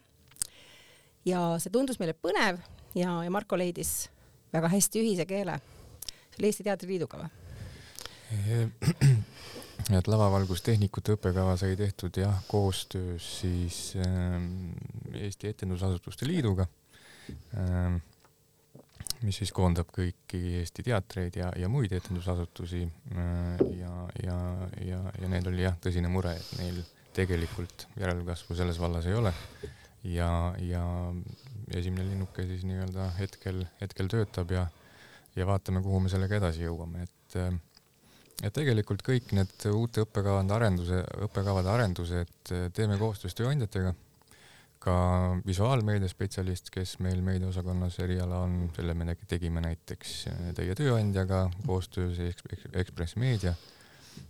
ja 1.25 1.47
see 1.63 1.71
tundus 1.71 2.03
meile 2.03 2.19
põnev 2.19 2.59
ja, 2.99 3.23
ja 3.23 3.31
Marko 3.31 3.57
leidis 3.59 4.11
väga 4.53 4.75
hästi 4.75 5.07
ühise 5.07 5.27
keele 5.31 5.61
selle 6.37 6.53
Eesti 6.53 6.67
Teatriliiduga 6.67 7.23
või? 7.23 7.31
et 9.99 10.09
lavavalgustehnikute 10.11 11.15
õppekava 11.15 11.55
sai 11.61 11.77
tehtud 11.79 12.17
jah, 12.19 12.41
koostöös 12.51 13.29
siis 13.41 13.79
äh, 14.03 14.35
Eesti 15.23 15.53
Etendusasutuste 15.53 16.27
Liiduga 16.29 16.67
äh,, 17.57 17.97
mis 19.23 19.39
siis 19.41 19.53
koondab 19.55 19.89
kõiki 19.95 20.41
Eesti 20.61 20.85
teatreid 20.87 21.39
ja, 21.39 21.53
ja 21.57 21.71
muid 21.73 21.95
etendusasutusi 21.97 22.83
äh, 22.85 23.65
ja, 23.79 23.95
ja, 24.27 24.39
ja, 24.85 25.01
ja 25.23 25.33
neil 25.33 25.49
oli 25.53 25.65
jah, 25.65 25.79
tõsine 25.83 26.11
mure, 26.13 26.35
et 26.37 26.53
neil 26.61 26.83
tegelikult 27.17 27.87
järelkasvu 27.97 28.59
selles 28.59 28.81
vallas 28.83 29.07
ei 29.09 29.15
ole 29.17 29.33
ja, 30.05 30.29
ja 30.61 30.83
esimene 31.75 32.11
linnuke 32.11 32.45
siis 32.47 32.67
nii-öelda 32.69 33.09
hetkel, 33.17 33.65
hetkel 33.81 34.11
töötab 34.13 34.53
ja 34.53 34.67
ja 35.37 35.47
vaatame, 35.47 35.83
kuhu 35.85 36.01
me 36.01 36.13
sellega 36.13 36.41
edasi 36.41 36.65
jõuame, 36.67 37.07
et 37.07 37.39
et 38.45 38.53
tegelikult 38.53 39.01
kõik 39.05 39.31
need 39.37 39.69
uute 39.71 40.03
õppekavade 40.05 40.53
arenduse, 40.53 40.99
õppekavade 41.25 41.71
arendused 41.73 42.51
teeme 42.77 42.99
koostöös 43.01 43.37
tööandjatega. 43.37 43.95
ka 44.87 44.97
visuaalmeedia 45.43 46.07
spetsialist, 46.07 46.69
kes 46.71 46.99
meil 47.03 47.23
meediaosakonnas 47.25 47.97
eriala 48.05 48.43
on, 48.45 48.69
selle 48.77 48.95
me 48.95 49.17
tegime 49.27 49.61
näiteks 49.65 50.13
teie 50.55 50.77
tööandjaga 50.79 51.49
koostöös 51.67 52.21
Ekspress 52.73 53.17
Meedia, 53.17 53.55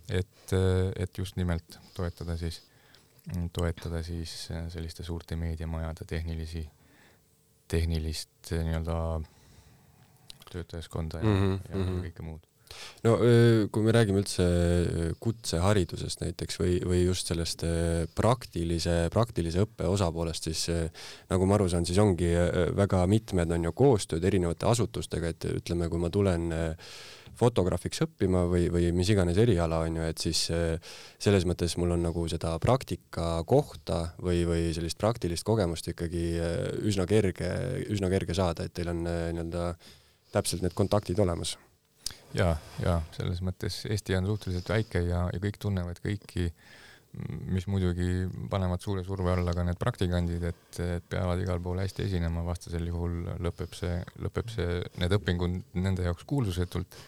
et, 0.09 0.53
et 0.95 1.17
just 1.17 1.35
nimelt 1.37 1.77
toetada 1.93 2.37
siis, 2.37 2.63
toetada 3.53 4.01
siis 4.03 4.47
selliste 4.73 5.03
suurte 5.03 5.35
meediamajade 5.35 6.07
tehnilisi, 6.09 6.63
tehnilist 7.67 8.55
nii-öelda 8.55 8.97
töötajaskonda 10.57 11.23
ja 11.23 11.29
mm, 11.29 11.41
-hmm, 11.41 11.57
ja 11.69 11.75
mm 11.75 11.87
-hmm. 11.87 12.05
kõike 12.09 12.27
muud 12.27 12.45
no 13.05 13.15
kui 13.71 13.85
me 13.85 13.93
räägime 13.95 14.21
üldse 14.21 14.45
kutseharidusest 15.23 16.23
näiteks 16.23 16.59
või, 16.61 16.77
või 16.83 17.03
just 17.05 17.31
sellest 17.31 17.63
praktilise, 18.17 18.97
praktilise 19.13 19.63
õppe 19.65 19.87
osapoolest, 19.89 20.49
siis 20.49 20.91
nagu 21.31 21.47
ma 21.49 21.57
aru 21.57 21.69
saan, 21.71 21.87
siis 21.87 21.99
ongi 22.03 22.31
väga 22.77 23.05
mitmed 23.09 23.53
on 23.55 23.69
ju 23.69 23.75
koostööd 23.77 24.25
erinevate 24.27 24.67
asutustega, 24.69 25.33
et 25.33 25.47
ütleme, 25.53 25.89
kui 25.91 26.01
ma 26.01 26.11
tulen 26.13 26.49
fotograafiks 27.37 28.01
õppima 28.07 28.47
või, 28.49 28.65
või 28.73 28.89
mis 28.97 29.11
iganes 29.13 29.37
eriala 29.37 29.83
on 29.85 29.99
ju, 29.99 30.07
et 30.09 30.21
siis 30.21 30.47
selles 31.21 31.45
mõttes 31.45 31.75
mul 31.77 31.93
on 31.93 32.01
nagu 32.07 32.23
seda 32.31 32.55
praktika 32.63 33.43
kohta 33.47 34.07
või, 34.17 34.41
või 34.49 34.71
sellist 34.73 34.97
praktilist 34.97 35.45
kogemust 35.45 35.91
ikkagi 35.93 36.25
üsna 36.89 37.05
kerge, 37.09 37.51
üsna 37.93 38.09
kerge 38.09 38.37
saada, 38.37 38.65
et 38.65 38.73
teil 38.73 38.89
on 38.93 39.05
nii-öelda 39.05 39.69
täpselt 40.33 40.65
need 40.65 40.75
kontaktid 40.77 41.19
olemas. 41.23 41.55
Ja, 42.35 42.51
ja 42.83 42.99
selles 43.15 43.39
mõttes 43.45 43.83
Eesti 43.87 44.17
on 44.17 44.27
suhteliselt 44.27 44.69
väike 44.69 45.01
ja, 45.07 45.23
ja 45.31 45.39
kõik 45.41 45.59
tunnevad 45.63 45.99
kõiki, 46.03 46.49
mis 47.49 47.65
muidugi 47.71 48.27
panevad 48.51 48.83
suure 48.83 49.03
surve 49.07 49.31
alla 49.33 49.53
ka 49.55 49.63
need 49.65 49.79
praktikandid, 49.79 50.43
et, 50.51 50.79
et 50.83 51.05
peavad 51.09 51.39
igal 51.41 51.61
pool 51.63 51.79
hästi 51.81 52.05
esinema, 52.05 52.43
vastasel 52.45 52.85
juhul 52.89 53.21
lõpeb 53.43 53.73
see, 53.77 53.95
lõpeb 54.23 54.51
see, 54.53 54.81
need 55.01 55.15
õpingud 55.17 55.79
nende 55.79 56.05
jaoks 56.05 56.27
kuulsusetult. 56.29 56.99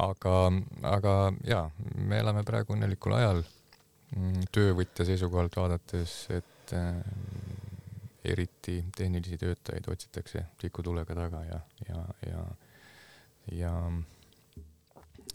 aga, 0.00 0.34
aga 0.86 1.14
ja, 1.48 1.64
me 1.96 2.20
elame 2.20 2.44
praegu 2.46 2.76
õnnelikul 2.76 3.16
ajal. 3.16 3.42
Mm, 4.10 4.46
töövõtja 4.54 5.06
seisukohalt 5.06 5.56
vaadates, 5.56 6.14
et 6.34 6.76
eriti 8.24 8.82
tehnilisi 8.96 9.38
töötajaid 9.40 9.86
otsitakse 9.88 10.44
tikutulega 10.60 11.14
taga 11.16 11.44
ja, 11.44 11.60
ja, 11.88 12.04
ja, 12.26 12.44
ja 13.52 13.74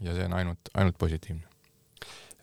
ja 0.03 0.15
see 0.15 0.25
on 0.27 0.33
ainult, 0.37 0.71
ainult 0.73 0.97
positiivne. 0.99 1.43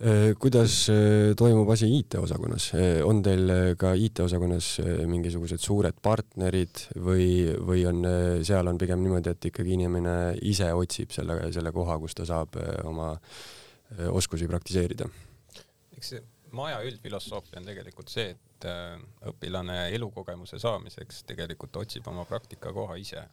Äh, 0.03 0.33
kuidas 0.41 0.89
äh, 0.91 1.35
toimub 1.39 1.69
asi 1.71 1.87
IT-osakonnas, 1.99 2.73
äh, 2.75 3.03
on 3.07 3.21
teil 3.23 3.53
ka 3.79 3.93
IT-osakonnas 3.95 4.75
mingisugused 5.07 5.63
suured 5.63 6.01
partnerid 6.03 6.87
või, 6.97 7.27
või 7.63 7.85
on, 7.87 8.03
seal 8.47 8.71
on 8.71 8.81
pigem 8.81 9.03
niimoodi, 9.05 9.37
et 9.37 9.51
ikkagi 9.53 9.77
inimene 9.77 10.17
ise 10.49 10.73
otsib 10.75 11.15
selle, 11.15 11.39
selle 11.55 11.75
koha, 11.77 12.01
kus 12.03 12.19
ta 12.19 12.27
saab 12.29 12.59
oma 12.89 13.15
oskusi 14.11 14.49
praktiseerida? 14.51 15.07
eks 15.93 16.15
see 16.15 16.23
maja 16.57 16.81
üldfilosoofia 16.87 17.61
on 17.61 17.69
tegelikult 17.69 18.13
see, 18.13 18.33
et 18.35 18.67
õpilane 19.31 19.89
elukogemuse 19.97 20.61
saamiseks 20.63 21.25
tegelikult 21.29 21.77
otsib 21.83 22.09
oma 22.13 22.25
praktikakoha 22.29 22.99
ise. 23.01 23.25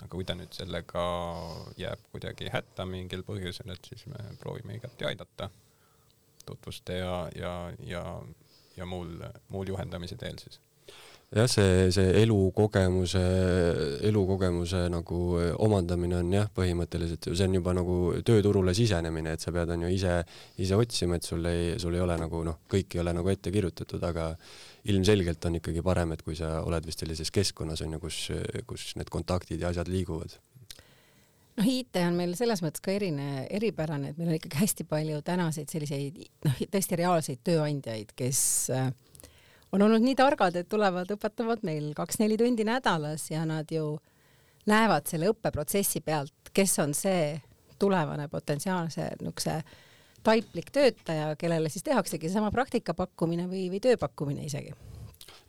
Aga 0.00 0.08
kui 0.14 0.24
ta 0.24 0.34
nüüd 0.38 0.54
sellega 0.56 1.02
jääb 1.76 2.06
kuidagi 2.12 2.48
hätta 2.52 2.86
mingil 2.88 3.22
põhjusel, 3.26 3.68
et 3.74 3.90
siis 3.90 4.06
me 4.08 4.22
proovime 4.40 4.78
igati 4.78 5.04
aidata 5.10 5.50
tutvuste 6.46 6.96
ja, 7.02 7.14
ja, 7.36 7.52
ja, 7.84 8.04
ja 8.78 8.88
muul, 8.88 9.18
muul 9.52 9.74
juhendamise 9.74 10.16
teel 10.16 10.40
siis 10.40 10.60
jah, 11.30 11.46
see, 11.46 11.90
see 11.94 12.10
elukogemuse, 12.24 13.20
elukogemuse 14.08 14.82
nagu 14.90 15.20
omandamine 15.62 16.18
on 16.18 16.32
jah, 16.34 16.48
põhimõtteliselt 16.54 17.30
ju 17.30 17.36
see 17.38 17.46
on 17.46 17.54
juba 17.60 17.74
nagu 17.76 17.98
tööturule 18.26 18.74
sisenemine, 18.74 19.36
et 19.36 19.44
sa 19.44 19.54
pead, 19.54 19.70
on 19.76 19.86
ju, 19.86 19.92
ise, 19.94 20.16
ise 20.62 20.78
otsima, 20.78 21.20
et 21.20 21.26
sul 21.26 21.46
ei, 21.46 21.76
sul 21.82 21.94
ei 21.94 22.02
ole 22.02 22.18
nagu 22.18 22.42
noh, 22.46 22.60
kõik 22.70 22.96
ei 22.96 23.02
ole 23.04 23.14
nagu 23.14 23.30
ette 23.30 23.52
kirjutatud, 23.54 24.02
aga 24.10 24.32
ilmselgelt 24.90 25.46
on 25.46 25.60
ikkagi 25.60 25.84
parem, 25.86 26.16
et 26.16 26.24
kui 26.26 26.38
sa 26.38 26.58
oled 26.66 26.86
vist 26.88 27.04
sellises 27.04 27.30
keskkonnas 27.34 27.84
on 27.86 27.94
ju, 27.94 28.02
kus, 28.02 28.22
kus 28.66 28.94
need 28.98 29.12
kontaktid 29.12 29.62
ja 29.62 29.70
asjad 29.70 29.90
liiguvad. 29.92 30.34
Noh, 31.60 31.66
IT 31.66 31.98
on 32.00 32.16
meil 32.16 32.32
selles 32.38 32.62
mõttes 32.64 32.82
ka 32.82 32.90
erine, 32.94 33.44
eripärane, 33.52 34.10
et 34.10 34.18
meil 34.18 34.32
on 34.32 34.38
ikkagi 34.38 34.62
hästi 34.62 34.86
palju 34.88 35.20
tänaseid 35.26 35.70
selliseid 35.70 36.18
noh, 36.46 36.58
tõesti 36.72 36.98
reaalseid 36.98 37.42
tööandjaid, 37.46 38.14
kes 38.18 38.42
äh, 38.74 38.90
on 39.72 39.82
olnud 39.82 40.02
nii 40.02 40.16
targad, 40.18 40.56
et 40.56 40.68
tulevad, 40.68 41.10
õpetavad 41.14 41.62
meil 41.66 41.92
kaks-neli 41.96 42.38
tundi 42.40 42.66
nädalas 42.66 43.28
ja 43.30 43.44
nad 43.46 43.70
ju 43.70 43.98
näevad 44.70 45.06
selle 45.10 45.30
õppeprotsessi 45.30 46.02
pealt, 46.04 46.52
kes 46.52 46.78
on 46.82 46.94
see 46.94 47.38
tulevane 47.80 48.28
potentsiaalse 48.28 49.06
niisuguse 49.20 49.60
taiplik 50.22 50.68
töötaja, 50.74 51.34
kellele 51.40 51.70
siis 51.72 51.86
tehaksegi 51.86 52.28
seesama 52.28 52.50
praktika 52.52 52.94
pakkumine 52.94 53.46
või, 53.48 53.70
või 53.72 53.80
tööpakkumine 53.80 54.44
isegi 54.44 54.74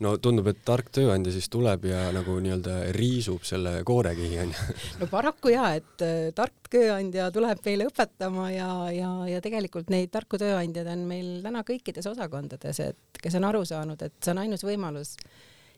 no 0.01 0.15
tundub, 0.21 0.49
et 0.51 0.61
tark 0.65 0.89
tööandja 0.93 1.33
siis 1.33 1.49
tuleb 1.51 1.85
ja 1.89 2.03
nagu 2.15 2.37
nii-öelda 2.43 2.77
riisub 2.95 3.45
selle 3.47 3.81
koorekihi 3.87 4.39
onju. 4.45 4.77
no 5.01 5.09
paraku 5.11 5.53
ja, 5.53 5.71
et 5.79 6.05
äh, 6.05 6.29
tark 6.37 6.71
tööandja 6.71 7.29
tuleb 7.33 7.61
meile 7.65 7.87
õpetama 7.91 8.49
ja, 8.53 8.71
ja, 8.95 9.11
ja 9.29 9.41
tegelikult 9.43 9.91
neid 9.93 10.11
tarku 10.13 10.39
tööandjaid 10.41 10.89
on 10.95 11.05
meil 11.09 11.33
täna 11.45 11.65
kõikides 11.67 12.07
osakondades, 12.11 12.81
et 12.85 13.21
kes 13.21 13.39
on 13.39 13.49
aru 13.49 13.65
saanud, 13.67 14.01
et 14.01 14.17
see 14.21 14.33
on 14.35 14.43
ainus 14.45 14.65
võimalus 14.67 15.17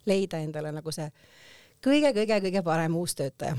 leida 0.10 0.40
endale 0.44 0.72
nagu 0.76 0.92
see 0.92 1.10
kõige-kõige-kõige 1.84 2.64
parem 2.64 2.96
uus 3.00 3.16
töötaja 3.20 3.58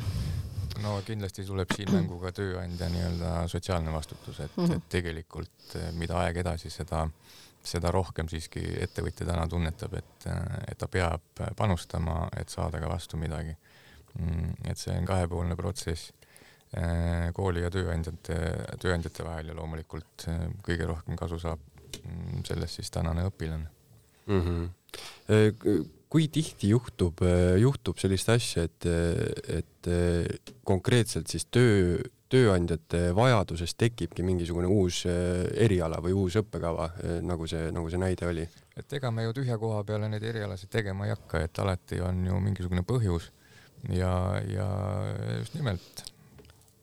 no 0.83 0.97
kindlasti 1.07 1.45
tuleb 1.47 1.71
siin 1.77 1.91
mängu 1.93 2.19
ka 2.23 2.33
tööandja 2.35 2.89
nii-öelda 2.93 3.33
sotsiaalne 3.51 3.93
vastutus, 3.95 4.41
et 4.41 4.57
mm, 4.57 4.65
-hmm. 4.65 4.77
et 4.77 4.89
tegelikult 4.97 5.77
eh, 5.81 5.91
mida 5.93 6.19
aeg 6.21 6.41
edasi, 6.45 6.71
seda, 6.71 7.07
seda 7.65 7.93
rohkem 7.95 8.29
siiski 8.31 8.63
ettevõtja 8.85 9.27
täna 9.29 9.47
tunnetab, 9.51 9.97
et, 10.01 10.27
eh, 10.31 10.59
et 10.73 10.79
ta 10.79 10.89
peab 10.89 11.45
panustama, 11.57 12.29
et 12.37 12.53
saada 12.53 12.81
ka 12.83 12.91
vastu 12.91 13.21
midagi. 13.21 13.57
Mm, 14.15 14.53
et 14.71 14.79
see 14.79 14.95
on 14.95 15.09
kahepoolne 15.09 15.57
protsess 15.59 16.13
eh, 16.77 17.33
kooli 17.35 17.65
ja 17.65 17.71
tööandjate, 17.75 18.37
tööandjate 18.83 19.27
vahel 19.27 19.51
ja 19.51 19.57
loomulikult 19.59 20.29
kõige 20.63 20.87
rohkem 20.87 21.19
kasu 21.19 21.41
saab 21.43 21.59
mm, 22.05 22.45
sellest 22.47 22.79
siis 22.79 22.95
tänane 22.95 23.27
õpilane 23.31 23.67
mm. 24.31 24.41
-hmm 24.47 24.73
kui 26.15 26.29
tihti 26.31 26.69
juhtub, 26.71 27.19
juhtub 27.59 27.99
sellist 27.99 28.29
asja, 28.31 28.63
et, 28.69 28.87
et 29.51 29.89
konkreetselt 30.63 31.27
siis 31.27 31.49
töö, 31.51 31.97
tööandjate 32.33 33.11
vajadusest 33.15 33.77
tekibki 33.79 34.25
mingisugune 34.27 34.69
uus 34.71 35.03
eriala 35.07 36.01
või 36.03 36.15
uus 36.25 36.39
õppekava, 36.41 36.89
nagu 37.23 37.47
see, 37.51 37.69
nagu 37.75 37.91
see 37.93 38.01
näide 38.01 38.29
oli? 38.31 38.47
et 38.77 38.97
ega 38.99 39.11
me 39.15 39.27
ju 39.27 39.35
tühja 39.37 39.59
koha 39.61 39.85
peale 39.87 40.09
neid 40.11 40.25
erialasid 40.27 40.73
tegema 40.73 41.07
ei 41.07 41.15
hakka, 41.15 41.45
et 41.47 41.61
alati 41.63 42.01
on 42.03 42.25
ju 42.27 42.41
mingisugune 42.43 42.83
põhjus 42.87 43.31
ja, 43.93 44.15
ja 44.49 44.69
just 45.39 45.55
nimelt 45.59 46.05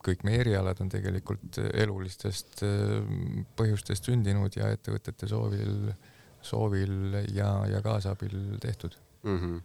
kõik 0.01 0.23
meie 0.25 0.41
erialad 0.41 0.79
on 0.81 0.89
tegelikult 0.89 1.59
elulistest 1.73 2.63
põhjustest 3.57 4.07
sündinud 4.09 4.55
ja 4.57 4.71
ettevõtete 4.73 5.29
soovil, 5.29 5.91
soovil 6.41 7.19
ja, 7.35 7.51
ja 7.69 7.83
kaasabil 7.85 8.39
tehtud 8.63 8.97
mm. 9.23 9.37
-hmm 9.37 9.59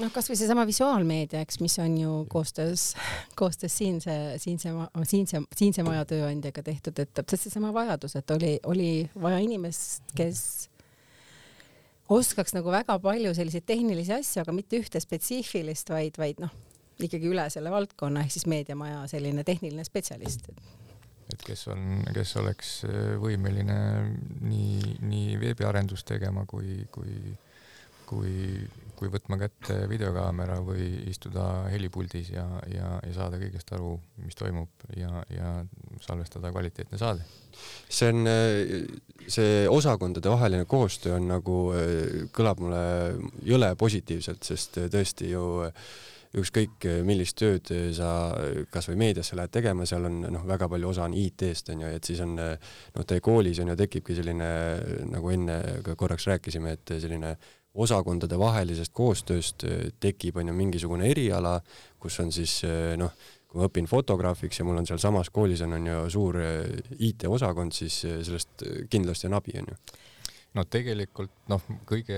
noh, 0.00 0.10
kasvõi 0.14 0.36
seesama 0.38 0.64
visuaalmeedia, 0.68 1.42
eks, 1.44 1.60
mis 1.62 1.76
on 1.82 1.94
ju 1.98 2.16
koostöös, 2.32 2.92
koostöös 3.38 3.76
siinse, 3.76 4.16
siinse, 4.42 4.72
siinse, 5.08 5.42
siinse 5.56 5.84
maja 5.86 6.04
tööandjaga 6.08 6.64
tehtud, 6.66 6.98
et 7.02 7.12
täpselt 7.14 7.46
seesama 7.46 7.72
vajadus, 7.74 8.16
et 8.20 8.34
oli, 8.36 8.56
oli 8.68 8.90
vaja 9.20 9.40
inimest, 9.44 10.04
kes 10.16 10.42
oskaks 12.12 12.56
nagu 12.56 12.72
väga 12.72 12.98
palju 13.02 13.34
selliseid 13.36 13.66
tehnilisi 13.68 14.16
asju, 14.16 14.42
aga 14.44 14.56
mitte 14.56 14.80
ühte 14.80 15.00
spetsiifilist, 15.02 15.92
vaid, 15.92 16.18
vaid 16.20 16.42
noh, 16.42 16.52
ikkagi 17.02 17.28
üle 17.28 17.48
selle 17.52 17.72
valdkonna 17.72 18.24
ehk 18.24 18.34
siis 18.34 18.46
meediamaja 18.50 19.04
selline 19.10 19.44
tehniline 19.44 19.84
spetsialist. 19.84 20.48
et 21.32 21.44
kes 21.46 21.66
on, 21.72 22.02
kes 22.12 22.36
oleks 22.36 22.72
võimeline 23.20 23.78
nii, 24.44 24.98
nii 25.00 25.38
veebiarendust 25.40 26.06
tegema 26.08 26.44
kui, 26.46 26.82
kui 26.92 27.32
kui, 28.12 28.68
kui 28.98 29.10
võtma 29.10 29.38
kätte 29.40 29.76
videokaamera 29.90 30.60
või 30.62 30.86
istuda 31.10 31.46
helipuldis 31.72 32.30
ja, 32.34 32.44
ja, 32.70 32.92
ja 33.02 33.14
saada 33.16 33.40
kõigest 33.40 33.72
aru, 33.74 33.96
mis 34.22 34.38
toimub 34.38 34.86
ja, 34.96 35.24
ja 35.32 35.54
salvestada 36.04 36.52
kvaliteetne 36.54 37.00
saade. 37.00 37.26
see 37.88 38.12
on, 38.12 38.30
see 39.26 39.66
osakondade 39.68 40.30
vaheline 40.30 40.68
koostöö 40.70 41.16
on 41.18 41.28
nagu, 41.32 41.58
kõlab 42.36 42.62
mulle 42.62 42.86
jõle 43.46 43.74
positiivselt, 43.80 44.42
sest 44.46 44.80
tõesti 44.92 45.32
ju 45.32 45.44
ükskõik 46.38 46.86
millist 47.04 47.36
tööd 47.36 47.68
sa 47.96 48.32
kasvõi 48.72 48.96
meediasse 49.02 49.36
lähed 49.36 49.52
tegema, 49.52 49.84
seal 49.88 50.06
on 50.08 50.22
noh, 50.32 50.46
väga 50.48 50.68
palju 50.72 50.88
osa 50.88 51.04
on 51.04 51.16
IT-st 51.18 51.74
onju, 51.74 51.90
et 51.92 52.08
siis 52.08 52.22
on 52.24 52.38
noh, 52.38 53.04
teie 53.04 53.20
koolis 53.24 53.60
onju 53.60 53.76
tekibki 53.76 54.16
selline 54.16 54.48
nagu 55.12 55.34
enne 55.34 55.58
ka 55.84 55.96
korraks 55.98 56.30
rääkisime, 56.30 56.78
et 56.78 56.94
selline 57.02 57.34
osakondade 57.74 58.38
vahelisest 58.38 58.92
koostööst 58.92 59.64
tekib, 60.00 60.36
on 60.36 60.50
ju, 60.50 60.56
mingisugune 60.56 61.08
eriala, 61.08 61.58
kus 62.00 62.18
on 62.20 62.32
siis 62.34 62.58
noh, 63.00 63.14
kui 63.48 63.60
ma 63.60 63.68
õpin 63.68 63.88
fotograafiks 63.88 64.60
ja 64.60 64.66
mul 64.68 64.80
on 64.80 64.88
sealsamas 64.88 65.30
koolis 65.32 65.60
on, 65.64 65.76
on 65.76 65.88
ju 65.90 65.98
suur 66.12 66.38
IT-osakond, 66.98 67.74
siis 67.76 67.98
sellest 68.00 68.64
kindlasti 68.92 69.28
on 69.28 69.38
abi, 69.40 69.56
on 69.60 69.72
ju. 69.72 69.78
No 70.52 70.66
tegelikult 70.68 71.32
noh, 71.48 71.62
kõige 71.88 72.16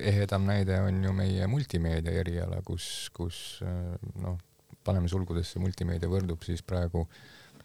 ehedam 0.00 0.46
näide 0.48 0.78
on 0.80 1.02
ju 1.04 1.12
meie 1.16 1.48
multimeedia 1.48 2.14
eriala, 2.22 2.62
kus, 2.64 3.10
kus 3.12 3.60
noh, 4.20 4.38
paneme 4.84 5.10
sulgudesse 5.12 5.60
multimeedia 5.60 6.08
võrdub 6.08 6.40
siis 6.46 6.64
praegu 6.64 7.04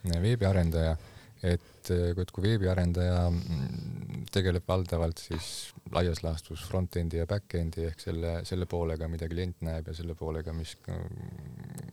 veebiarendaja, 0.06 0.98
et, 1.44 1.92
et 1.92 2.32
kui 2.32 2.46
veebiarendaja 2.48 3.30
mm, 3.30 4.28
tegeleb 4.34 4.68
valdavalt 4.68 5.22
siis 5.22 5.50
laias 5.94 6.24
laastus 6.26 6.64
front-end'i 6.70 7.20
ja 7.22 7.28
back-end'i 7.30 7.88
ehk 7.90 8.02
selle, 8.02 8.38
selle 8.48 8.66
poolega, 8.70 9.10
mida 9.12 9.30
klient 9.32 9.62
näeb 9.66 9.92
ja 9.92 9.98
selle 9.98 10.16
poolega, 10.18 10.54
mis 10.54 10.76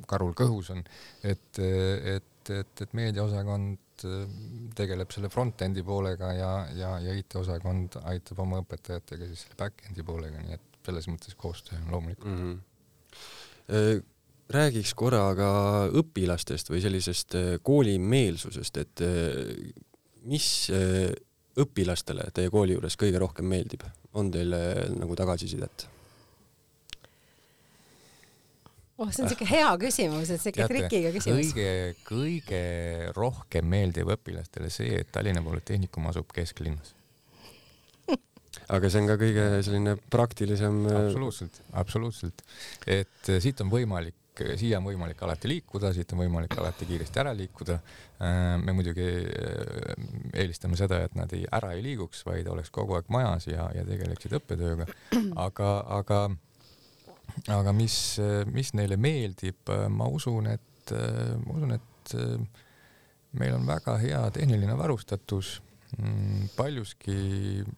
karul 0.08 0.34
kõhus 0.38 0.72
on, 0.74 0.84
et, 1.22 1.58
et, 1.58 2.52
et, 2.52 2.84
et 2.86 2.94
meediaosakond 2.96 3.92
Äh, 4.04 4.26
tegeleb 4.76 5.12
selle 5.14 5.28
front-end'i 5.30 5.82
poolega 5.86 6.32
ja, 6.34 6.50
ja, 6.74 6.92
ja 7.04 7.14
IT-osakond 7.18 7.98
aitab 8.08 8.40
oma 8.42 8.62
õpetajatega 8.62 9.28
siis 9.28 9.44
selle 9.44 9.58
back-end'i 9.60 10.04
poolega, 10.06 10.40
nii 10.46 10.56
et 10.56 10.78
selles 10.86 11.08
mõttes 11.10 11.36
koostöö 11.38 11.78
on 11.82 11.92
loomulikult 11.94 12.32
mm. 12.32 12.54
-hmm. 13.68 14.00
Räägiks 14.54 14.94
korra 14.98 15.24
ka 15.38 15.48
õpilastest 16.00 16.72
või 16.72 16.82
sellisest 16.84 17.38
äh, 17.38 17.54
koolimeelsusest, 17.64 18.82
et 18.82 19.04
mis 20.28 20.46
õpilastele 21.58 22.28
teie 22.34 22.50
kooli 22.52 22.76
juures 22.76 22.96
kõige 23.00 23.18
rohkem 23.20 23.48
meeldib, 23.50 23.82
on 24.14 24.30
teil 24.32 24.54
nagu 24.96 25.16
tagasisidet? 25.18 25.88
oh, 29.02 29.10
see 29.10 29.24
on 29.24 29.30
siuke 29.32 29.46
hea 29.48 29.70
küsimus, 29.82 30.30
et 30.30 30.42
siuke 30.42 30.66
trikiga 30.70 31.10
küsimus. 31.14 31.52
kõige, 31.56 31.94
kõige 32.06 32.64
rohkem 33.16 33.66
meeldib 33.68 34.10
õpilastele 34.14 34.70
see, 34.70 34.94
et 35.02 35.10
Tallinna 35.14 35.42
Polütehnikum 35.44 36.06
asub 36.12 36.30
kesklinnas 36.34 36.94
aga 38.72 38.90
see 38.90 39.02
on 39.02 39.10
ka 39.10 39.18
kõige 39.20 39.46
selline 39.64 39.96
praktilisem. 40.12 40.82
Absoluutselt, 40.86 41.60
absoluutselt, 41.82 42.42
et 42.86 43.32
siit 43.42 43.60
on 43.64 43.72
võimalik, 43.72 44.16
siia 44.56 44.78
on 44.80 44.86
võimalik 44.86 45.20
alati 45.22 45.50
liikuda, 45.50 45.92
siit 45.92 46.12
on 46.14 46.22
võimalik 46.22 46.54
alati 46.58 46.88
kiiresti 46.88 47.20
ära 47.20 47.34
liikuda. 47.36 47.78
Äh, 48.22 48.38
me 48.62 48.74
muidugi 48.76 49.08
eelistame 50.32 50.78
seda, 50.80 51.02
et 51.06 51.18
nad 51.18 51.32
ei, 51.36 51.44
ära 51.52 51.74
ei 51.76 51.84
liiguks, 51.84 52.24
vaid 52.28 52.48
oleks 52.48 52.72
kogu 52.72 52.96
aeg 52.98 53.10
majas 53.12 53.50
ja, 53.50 53.68
ja 53.76 53.84
tegeleksid 53.88 54.38
õppetööga. 54.40 54.88
aga, 55.46 55.74
aga 56.00 56.24
aga 57.52 57.72
mis, 57.76 57.96
mis 58.52 58.72
neile 58.76 58.98
meeldib, 59.00 59.70
ma 59.90 60.08
usun, 60.10 60.50
et, 60.52 60.92
ma 60.92 61.56
usun, 61.56 61.76
et 61.78 62.16
meil 63.38 63.54
on 63.56 63.66
väga 63.66 63.96
hea 64.02 64.22
tehniline 64.34 64.74
varustatus, 64.76 65.54
mm, 65.96 66.50
paljuski, 66.56 67.16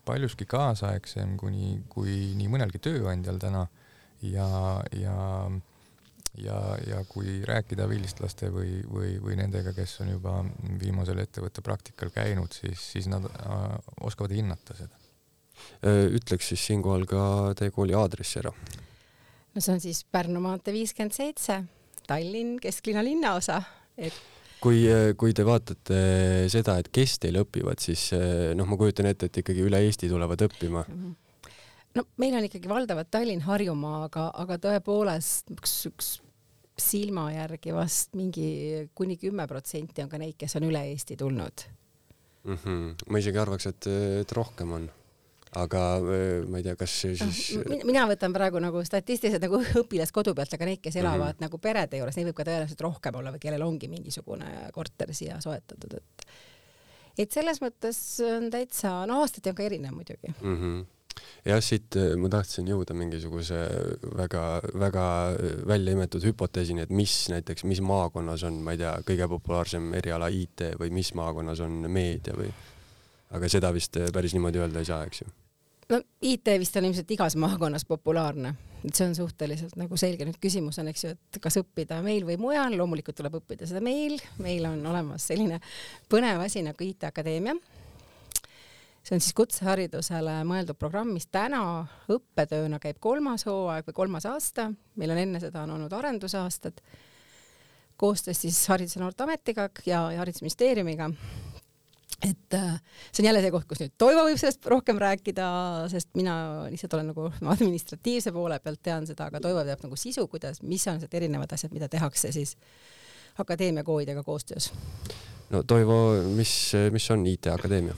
paljuski 0.06 0.46
kaasaegsem 0.50 1.36
kuni, 1.40 1.76
kui 1.88 2.34
nii 2.38 2.50
mõnelgi 2.50 2.82
tööandjal 2.82 3.38
täna 3.42 3.66
ja, 4.24 4.48
ja 4.98 5.18
ja, 6.42 6.58
ja 6.86 7.02
kui 7.08 7.40
rääkida 7.46 7.88
vilistlaste 7.90 8.50
või, 8.54 8.80
või, 8.90 9.14
või 9.22 9.38
nendega, 9.40 9.74
kes 9.76 9.98
on 10.04 10.14
juba 10.14 10.40
viimasel 10.80 11.22
ettevõtte 11.22 11.62
praktikal 11.62 12.12
käinud, 12.14 12.52
siis, 12.52 12.82
siis 12.96 13.10
nad 13.10 13.26
äh, 13.30 13.64
oskavad 14.02 14.34
hinnata 14.34 14.76
seda. 14.78 15.00
ütleks 15.84 16.48
siis 16.50 16.64
siinkohal 16.66 17.04
ka 17.06 17.20
teie 17.58 17.70
kooli 17.70 17.94
aadressi 17.94 18.40
ära 18.40 18.50
no 19.54 19.62
see 19.62 19.74
on 19.74 19.82
siis 19.82 20.02
Pärnu 20.10 20.42
maantee 20.42 20.74
viiskümmend 20.74 21.14
seitse, 21.14 21.62
Tallinn 22.08 22.58
kesklinna 22.62 23.04
linnaosa, 23.06 23.60
et 23.96 24.16
kui, 24.64 24.82
kui 25.20 25.34
te 25.36 25.44
vaatate 25.46 25.98
seda, 26.52 26.78
et 26.80 26.90
kes 26.94 27.18
teil 27.22 27.38
õpivad, 27.42 27.80
siis 27.82 28.10
noh, 28.56 28.68
ma 28.68 28.78
kujutan 28.80 29.08
ette, 29.10 29.30
et 29.30 29.42
ikkagi 29.42 29.64
üle 29.64 29.80
Eesti 29.86 30.10
tulevad 30.10 30.44
õppima. 30.48 30.84
No 31.94 32.06
meil 32.22 32.36
on 32.38 32.48
ikkagi 32.48 32.70
valdavalt 32.70 33.10
Tallinn, 33.14 33.44
Harjumaa, 33.46 34.04
aga, 34.08 34.28
aga 34.44 34.58
tõepoolest 34.68 35.54
üks, 35.56 35.76
üks 35.90 36.10
silma 36.80 37.28
järgi 37.34 37.74
vast 37.74 38.16
mingi 38.18 38.88
kuni 38.98 39.16
kümme 39.20 39.46
protsenti 39.50 40.02
on 40.02 40.10
ka 40.10 40.18
neid, 40.18 40.36
kes 40.38 40.56
on 40.58 40.66
üle 40.66 40.82
Eesti 40.90 41.16
tulnud 41.16 41.66
mm. 42.44 42.58
-hmm. 42.58 43.08
ma 43.08 43.22
isegi 43.22 43.38
arvaks, 43.38 43.66
et, 43.70 43.90
et 44.22 44.32
rohkem 44.32 44.72
on 44.72 44.88
aga 45.54 45.82
ma 46.50 46.58
ei 46.58 46.64
tea, 46.66 46.74
kas 46.78 46.94
siis 47.04 47.52
mina 47.86 48.08
võtan 48.10 48.34
praegu 48.34 48.58
nagu 48.62 48.82
statistiliselt 48.86 49.44
nagu 49.46 49.60
õpilast 49.84 50.14
kodu 50.14 50.34
pealt, 50.34 50.56
aga 50.56 50.68
neid, 50.68 50.82
kes 50.82 50.96
elavad 50.96 51.20
mm 51.20 51.36
-hmm. 51.36 51.44
nagu 51.46 51.58
perede 51.58 52.00
juures, 52.00 52.16
neid 52.16 52.30
võib 52.30 52.40
ka 52.40 52.48
tõenäoliselt 52.48 52.82
rohkem 52.88 53.20
olla 53.20 53.32
või 53.34 53.44
kellel 53.46 53.62
ongi 53.62 53.88
mingisugune 53.88 54.50
korter 54.72 55.14
siia 55.14 55.40
soetatud, 55.40 55.94
et 55.94 56.26
et 57.18 57.30
selles 57.30 57.60
mõttes 57.62 57.98
on 58.26 58.50
täitsa, 58.50 59.06
no 59.06 59.20
aastati 59.22 59.50
on 59.50 59.54
ka 59.54 59.62
erinev 59.62 59.94
muidugi 59.94 60.34
mm. 60.40 60.58
-hmm 60.58 60.84
jah, 61.44 61.62
siit 61.64 61.98
ma 62.20 62.30
tahtsin 62.32 62.68
jõuda 62.70 62.96
mingisuguse 62.98 63.60
väga-väga 64.16 65.06
välja 65.68 65.96
imetud 65.96 66.24
hüpoteesini, 66.26 66.86
et 66.86 66.94
mis 66.94 67.14
näiteks, 67.32 67.66
mis 67.68 67.82
maakonnas 67.84 68.46
on, 68.48 68.60
ma 68.64 68.74
ei 68.74 68.82
tea, 68.82 68.96
kõige 69.06 69.30
populaarsem 69.36 69.92
eriala 70.00 70.32
IT 70.32 70.74
või 70.80 70.92
mis 70.94 71.14
maakonnas 71.18 71.64
on 71.64 71.84
meedia 71.88 72.36
või, 72.38 72.50
aga 73.34 73.50
seda 73.52 73.72
vist 73.74 73.98
päris 74.14 74.36
niimoodi 74.36 74.62
öelda 74.62 74.84
ei 74.84 74.92
saa, 74.92 75.02
eks 75.08 75.24
ju 75.24 75.32
no 75.88 76.00
IT 76.24 76.48
vist 76.60 76.76
on 76.76 76.88
ilmselt 76.88 77.10
igas 77.14 77.36
maakonnas 77.40 77.84
populaarne, 77.88 78.54
et 78.84 78.94
see 78.96 79.06
on 79.08 79.14
suhteliselt 79.16 79.76
nagu 79.80 79.96
selge. 80.00 80.26
nüüd 80.26 80.38
küsimus 80.42 80.78
on, 80.80 80.88
eks 80.92 81.04
ju, 81.04 81.12
et 81.14 81.40
kas 81.42 81.58
õppida 81.60 82.00
meil 82.04 82.26
või 82.28 82.38
mujal, 82.40 82.76
loomulikult 82.78 83.18
tuleb 83.20 83.38
õppida 83.40 83.68
seda 83.68 83.82
meil, 83.84 84.16
meil 84.42 84.66
on 84.68 84.84
olemas 84.92 85.28
selline 85.30 85.60
põnev 86.10 86.44
asi 86.44 86.64
nagu 86.64 86.86
IT 86.86 87.08
Akadeemia. 87.10 87.56
See 89.04 89.16
on 89.16 89.20
siis 89.20 89.36
kutseharidusele 89.36 90.38
mõeldud 90.48 90.78
programm, 90.80 91.12
mis 91.12 91.26
täna 91.32 91.60
õppetööna 92.12 92.80
käib 92.80 93.00
kolmas 93.04 93.44
hooaeg 93.48 93.90
või 93.90 93.98
kolmas 94.02 94.26
aasta, 94.28 94.70
meil 95.00 95.12
on 95.12 95.20
enne 95.20 95.42
seda 95.42 95.64
on 95.66 95.74
olnud 95.76 95.92
arendusaastad 95.92 96.80
koostöös 98.00 98.40
siis 98.42 98.58
Haridus- 98.68 98.96
ja 98.96 99.04
Noorteametiga 99.04 99.68
ja, 99.86 100.06
ja 100.12 100.18
Haridusministeeriumiga 100.18 101.10
et 102.22 102.54
äh, 102.54 102.80
see 103.12 103.22
on 103.22 103.28
jälle 103.28 103.42
see 103.44 103.52
koht, 103.52 103.66
kus 103.68 103.82
nüüd 103.82 103.94
Toivo 103.98 104.24
võib 104.26 104.40
sellest 104.40 104.66
rohkem 104.70 104.98
rääkida, 105.00 105.46
sest 105.92 106.10
mina 106.16 106.34
lihtsalt 106.72 106.96
olen 106.96 107.12
nagu 107.12 107.28
administratiivse 107.54 108.32
poole 108.32 108.58
pealt 108.64 108.82
tean 108.82 109.08
seda, 109.08 109.28
aga 109.28 109.42
Toivo 109.44 109.64
teab 109.66 109.84
nagu 109.84 109.98
sisu, 110.00 110.26
kuidas, 110.32 110.62
mis 110.64 110.86
on 110.90 111.02
need 111.02 111.16
erinevad 111.20 111.52
asjad, 111.56 111.74
mida 111.76 111.90
tehakse 111.92 112.32
siis 112.32 112.56
akadeemia 113.38 113.84
koolidega 113.84 114.22
koostöös. 114.22 114.72
no 115.50 115.62
Toivo, 115.62 115.98
mis, 116.36 116.72
mis 116.94 117.10
on 117.10 117.26
IT 117.26 117.52
Akadeemia? 117.52 117.94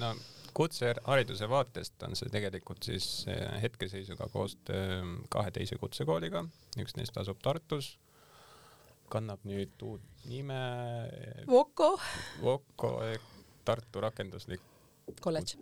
No 0.00 0.14
kutsehariduse 0.54 1.48
vaatest 1.48 2.02
on 2.06 2.16
see 2.16 2.32
tegelikult 2.32 2.84
siis 2.84 3.26
äh, 3.28 3.62
hetkeseisuga 3.62 4.28
koostöö 4.32 5.02
kahe 5.32 5.50
teise 5.50 5.78
kutsekooliga, 5.80 6.44
üks 6.80 6.96
neist 6.96 7.16
asub 7.16 7.40
Tartus 7.42 7.96
kannab 9.12 9.44
nüüd 9.44 9.82
uut 9.84 10.26
nime. 10.30 10.58
Voko. 11.48 11.94
Voko 12.40 12.94
ehk 13.04 13.30
Tartu 13.62 14.00
rakenduslik 14.02 14.62
kolledž. 15.22 15.56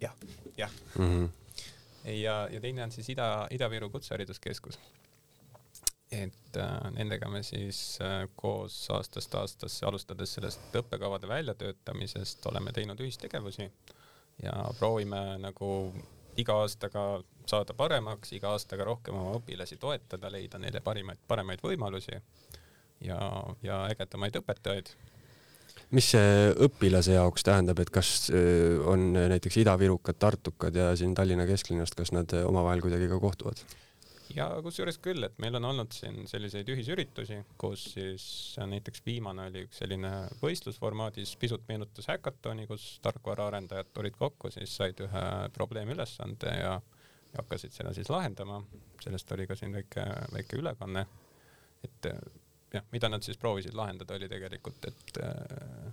jah, 0.00 0.14
jah 0.56 0.72
mm. 0.98 1.04
-hmm. 1.04 1.28
ja, 2.12 2.48
ja 2.52 2.60
teine 2.60 2.82
on 2.84 2.92
siis 2.92 3.08
Ida, 3.08 3.46
Ida-Viru 3.50 3.90
Kutsehariduskeskus. 3.90 4.78
Et 6.12 6.56
äh, 6.56 6.90
nendega 6.96 7.28
me 7.28 7.42
siis 7.44 7.98
äh, 8.00 8.22
koos 8.36 8.76
aastast 8.94 9.34
aastasse, 9.36 9.86
alustades 9.86 10.32
sellest 10.38 10.76
õppekavade 10.80 11.28
väljatöötamisest, 11.28 12.46
oleme 12.48 12.72
teinud 12.72 13.00
ühistegevusi 13.04 13.68
ja 14.42 14.54
proovime 14.78 15.20
nagu 15.42 15.68
iga 16.38 16.60
aastaga 16.62 17.02
saada 17.48 17.74
paremaks, 17.76 18.32
iga 18.36 18.54
aastaga 18.54 18.86
rohkem 18.88 19.18
oma 19.18 19.36
õpilasi 19.40 19.76
toetada, 19.80 20.30
leida 20.32 20.60
neile 20.62 20.80
parimaid, 20.84 21.20
paremaid 21.28 21.60
võimalusi 21.64 22.14
ja, 23.04 23.18
ja 23.62 23.82
ägedamaid 23.90 24.38
õpetajaid. 24.40 24.94
mis 25.90 26.08
see 26.14 26.54
õpilase 26.64 27.18
jaoks 27.18 27.44
tähendab, 27.44 27.82
et 27.84 27.92
kas 27.92 28.30
äh, 28.32 28.78
on 28.88 29.12
näiteks 29.12 29.60
idavirukad, 29.60 30.16
tartukad 30.18 30.74
ja 30.74 30.94
siin 30.96 31.12
Tallinna 31.14 31.44
kesklinnast, 31.46 31.98
kas 31.98 32.14
nad 32.16 32.32
omavahel 32.46 32.80
kuidagi 32.86 33.12
ka 33.12 33.20
kohtuvad? 33.20 33.60
Ja 34.36 34.48
kusjuures 34.64 34.98
küll, 35.02 35.24
et 35.26 35.36
meil 35.42 35.56
on 35.58 35.68
olnud 35.70 35.92
siin 35.94 36.26
selliseid 36.30 36.68
ühisüritusi, 36.72 37.38
kus 37.60 37.84
siis 37.94 38.24
näiteks 38.60 39.02
viimane 39.06 39.48
oli 39.50 39.64
üks 39.66 39.80
selline 39.82 40.12
võistlusformaadis, 40.42 41.34
pisut 41.40 41.64
meenutas 41.68 42.10
häkatoni, 42.10 42.66
kus 42.70 42.86
tarkvaraarendajad 43.04 43.92
tulid 43.94 44.16
kokku, 44.18 44.52
siis 44.54 44.74
said 44.80 45.00
ühe 45.04 45.24
probleemülesande 45.56 46.56
ja, 46.60 46.74
ja 47.32 47.40
hakkasid 47.40 47.76
seda 47.76 47.94
siis 47.96 48.10
lahendama. 48.12 48.62
sellest 49.02 49.32
oli 49.32 49.46
ka 49.46 49.56
siin 49.56 49.72
väike, 49.72 50.04
väike 50.34 50.58
ülekanne. 50.58 51.06
et 51.84 52.12
jah, 52.74 52.84
mida 52.92 53.08
nad 53.08 53.22
siis 53.24 53.38
proovisid 53.38 53.74
lahendada, 53.74 54.16
oli 54.18 54.28
tegelikult, 54.28 54.84
et 54.90 55.20
äh, 55.22 55.92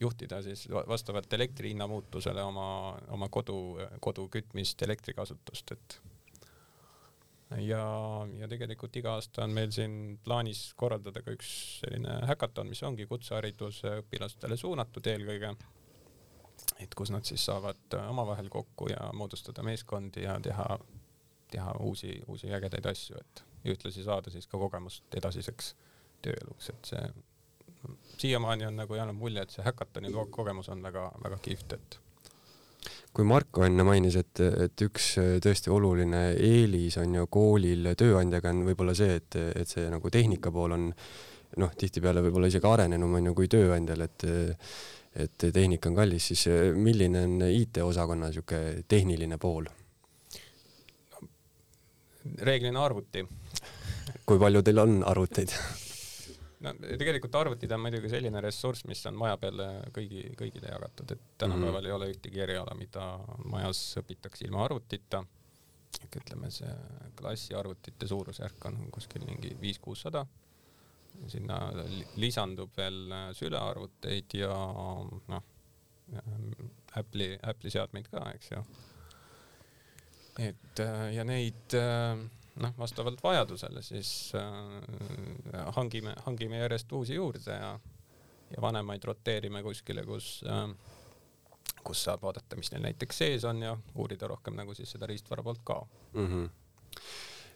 juhtida 0.00 0.42
siis 0.42 0.66
vastavalt 0.70 1.32
elektri 1.32 1.70
hinna 1.72 1.86
muutusele 1.86 2.42
oma, 2.42 2.96
oma 3.14 3.28
kodu, 3.28 3.78
kodu 4.00 4.26
kütmist, 4.32 4.82
elektrikasutust, 4.82 5.76
et 5.76 6.00
ja, 7.60 7.82
ja 8.38 8.48
tegelikult 8.48 8.96
iga 8.96 9.16
aasta 9.18 9.44
on 9.44 9.54
meil 9.56 9.70
siin 9.74 10.18
plaanis 10.24 10.72
korraldada 10.78 11.22
ka 11.24 11.34
üks 11.34 11.52
selline 11.82 12.18
häkaton, 12.28 12.70
mis 12.72 12.82
ongi 12.86 13.06
kutsehariduse 13.10 13.98
õpilastele 14.02 14.56
suunatud 14.56 15.06
eelkõige. 15.12 15.54
et 16.80 16.94
kus 16.94 17.10
nad 17.10 17.24
siis 17.24 17.44
saavad 17.44 17.96
omavahel 18.08 18.48
kokku 18.48 18.88
ja 18.90 19.10
moodustada 19.12 19.62
meeskondi 19.62 20.22
ja 20.22 20.38
teha, 20.40 20.78
teha 21.50 21.72
uusi, 21.80 22.22
uusi 22.28 22.52
ägedaid 22.52 22.86
asju, 22.86 23.16
et 23.18 23.44
ühtlasi 23.64 24.04
saada 24.04 24.30
siis 24.30 24.46
ka 24.46 24.58
kogemust 24.58 25.14
edasiseks 25.14 25.74
tööeluks, 26.22 26.70
et 26.70 26.90
see 26.92 27.02
siiamaani 28.18 28.66
on 28.66 28.76
nagu 28.76 28.94
jäänud 28.94 29.18
mulje, 29.18 29.42
et 29.42 29.50
see 29.50 29.64
häkatoni 29.64 30.12
kogemus 30.30 30.68
on 30.68 30.82
väga-väga 30.82 31.38
kihvt, 31.42 31.72
et 31.72 31.98
kui 33.12 33.26
Marko 33.28 33.66
enne 33.66 33.84
mainis, 33.84 34.16
et, 34.16 34.40
et 34.40 34.84
üks 34.86 35.10
tõesti 35.44 35.72
oluline 35.72 36.22
eelis 36.32 36.96
on 37.02 37.18
ju 37.18 37.26
koolil 37.32 37.92
tööandjaga 37.98 38.54
on 38.54 38.64
võib-olla 38.70 38.94
see, 38.96 39.18
et, 39.20 39.36
et 39.60 39.68
see 39.68 39.84
nagu 39.92 40.10
tehnika 40.12 40.52
pool 40.54 40.76
on 40.78 40.88
noh, 41.60 41.74
tihtipeale 41.76 42.24
võib-olla 42.24 42.48
isegi 42.48 42.68
arenenum 42.68 43.18
on 43.18 43.30
ju 43.30 43.36
kui 43.36 43.52
tööandjal, 43.52 44.08
et 44.08 44.26
et 45.12 45.44
tehnika 45.52 45.90
on 45.90 45.96
kallis, 45.98 46.30
siis 46.30 46.46
milline 46.72 47.26
on 47.26 47.42
IT-osakonna 47.44 48.30
niisugune 48.30 48.84
tehniline 48.88 49.36
pool? 49.36 49.68
reeglina 52.40 52.84
arvuti. 52.84 53.26
kui 54.24 54.38
palju 54.38 54.62
teil 54.62 54.78
on 54.78 55.02
arvuteid 55.04 55.52
no 56.62 56.72
tegelikult 56.98 57.36
arvutid 57.38 57.72
on 57.74 57.82
muidugi 57.84 58.10
selline 58.12 58.40
ressurss, 58.44 58.86
mis 58.90 59.02
on 59.10 59.16
maja 59.18 59.38
peale 59.40 59.68
kõigi, 59.94 60.24
kõigile 60.38 60.70
jagatud, 60.72 61.14
et 61.14 61.22
tänapäeval 61.38 61.72
mm 61.72 61.78
-hmm. 61.78 61.86
ei 61.86 61.96
ole 61.96 62.10
ühtegi 62.14 62.42
eriala, 62.44 62.74
mida 62.78 63.06
majas 63.44 63.80
õpitakse 64.02 64.46
ilma 64.46 64.64
arvutita. 64.64 65.24
ehk 66.02 66.16
ütleme, 66.16 66.50
see 66.50 66.74
klassiarvutite 67.16 68.06
suurusjärk 68.08 68.64
on 68.64 68.90
kuskil 68.90 69.24
mingi 69.24 69.56
viis-kuussada. 69.60 70.26
sinna 71.28 71.58
lisandub 72.16 72.70
veel 72.76 73.12
sülearvuteid 73.32 74.34
ja 74.34 74.54
noh, 75.28 75.42
Apple'i, 76.96 77.38
Apple'i 77.42 77.70
seadmeid 77.70 78.08
ka, 78.08 78.30
eks 78.34 78.50
ju. 78.50 78.64
et 80.38 80.78
ja 81.14 81.24
neid 81.24 81.74
äh, 81.74 82.16
noh, 82.60 82.74
vastavalt 82.78 83.22
vajadusele 83.24 83.82
siis 83.82 84.32
äh, 84.36 85.66
hangime, 85.76 86.14
hangime 86.26 86.58
järjest 86.58 86.92
uusi 86.92 87.14
juurde 87.14 87.56
ja, 87.56 87.72
ja 88.50 88.64
vanemaid 88.64 89.04
roteerime 89.04 89.62
kuskile, 89.62 90.04
kus 90.04 90.40
äh,, 90.48 90.68
kus 91.82 92.04
saab 92.04 92.22
vaadata, 92.22 92.56
mis 92.56 92.70
neil 92.72 92.84
näiteks 92.84 93.18
sees 93.24 93.44
on 93.48 93.62
ja 93.62 93.76
uurida 93.94 94.28
rohkem 94.30 94.54
nagu 94.58 94.74
siis 94.74 94.92
seda 94.94 95.06
riistvara 95.10 95.42
poolt 95.42 95.62
ka 95.64 95.80
mm. 96.12 96.26
-hmm 96.26 96.50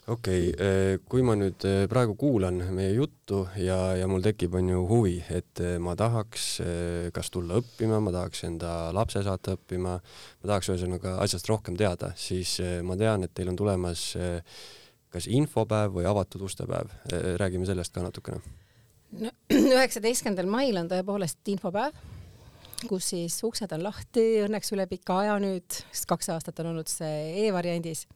okei 0.07 0.51
okay,, 0.51 0.67
äh, 0.67 1.01
kui 1.09 1.23
ma 1.27 1.35
nüüd 1.39 1.65
äh, 1.67 1.85
praegu 1.91 2.15
kuulan 2.19 2.61
meie 2.75 2.93
juttu 2.95 3.43
ja, 3.59 3.97
ja 3.99 4.07
mul 4.11 4.23
tekib, 4.23 4.55
on 4.55 4.69
ju 4.71 4.85
huvi, 4.87 5.17
et 5.35 5.63
äh, 5.63 5.77
ma 5.83 5.97
tahaks 5.99 6.47
kas 7.15 7.31
tulla 7.35 7.59
õppima, 7.61 7.99
ma 8.01 8.15
tahaks 8.15 8.45
enda 8.47 8.73
lapse 8.95 9.23
saata 9.27 9.57
õppima, 9.59 9.97
ma 9.99 10.51
tahaks 10.53 10.71
ühesõnaga 10.71 11.17
asjast 11.25 11.51
rohkem 11.51 11.79
teada, 11.79 12.13
siis 12.17 12.59
ma 12.87 12.97
tean, 12.97 13.27
et 13.27 13.35
teil 13.35 13.51
on 13.51 13.59
tulemas 13.59 14.13
kas 15.17 15.29
infopäev 15.33 15.95
või 15.97 16.07
avatud 16.09 16.45
ustepäev, 16.47 16.93
räägime 17.41 17.67
sellest 17.69 17.95
ka 17.95 18.05
natukene. 18.05 18.41
no 19.21 19.33
üheksateistkümnendal 19.77 20.51
mail 20.51 20.77
on 20.81 20.91
tõepoolest 20.91 21.49
infopäev, 21.53 21.97
kus 22.91 23.11
siis 23.15 23.39
uksed 23.47 23.73
on 23.73 23.87
lahti 23.87 24.27
õnneks 24.45 24.73
üle 24.77 24.87
pika 24.91 25.23
aja 25.25 25.39
nüüd, 25.43 25.81
sest 25.91 26.09
kaks 26.11 26.31
aastat 26.35 26.61
on 26.63 26.75
olnud 26.75 26.91
see 26.93 27.47
e-variandis. 27.47 28.07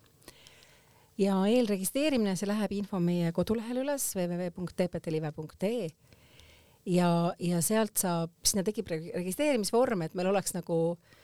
ja 1.18 1.40
eelregistreerimine, 1.48 2.36
see 2.36 2.48
läheb 2.48 2.72
info 2.76 3.00
meie 3.00 3.32
kodulehel 3.32 3.82
üles 3.84 4.10
www.tptlive.ee 4.16 5.88
ja, 6.86 7.08
ja 7.38 7.62
sealt 7.62 7.96
saab, 8.00 8.32
sinna 8.42 8.64
tekib 8.64 8.88
registreerimisvorm, 8.92 10.02
et 10.02 10.14
meil 10.14 10.30
oleks 10.32 10.56
nagu 10.56 10.78
äh, 10.92 11.19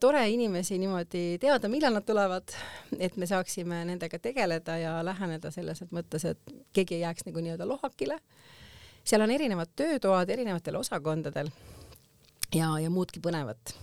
tore 0.00 0.22
inimesi 0.30 0.78
niimoodi 0.82 1.38
teada, 1.40 1.68
millal 1.70 1.94
nad 1.94 2.06
tulevad, 2.06 2.54
et 2.98 3.16
me 3.16 3.26
saaksime 3.26 3.84
nendega 3.86 4.18
tegeleda 4.18 4.78
ja 4.80 4.94
läheneda 5.06 5.52
selles 5.54 5.84
mõttes, 5.94 6.26
et 6.26 6.54
keegi 6.74 6.98
ei 6.98 7.04
jääks 7.04 7.28
nagu 7.28 7.44
nii-öelda 7.44 7.68
lohakile. 7.68 8.18
seal 9.04 9.22
on 9.22 9.30
erinevad 9.30 9.70
töötoad 9.76 10.28
erinevatel 10.28 10.76
osakondadel 10.76 11.50
ja, 12.54 12.74
ja 12.80 12.90
muudki 12.90 13.22
põnevat 13.22 13.74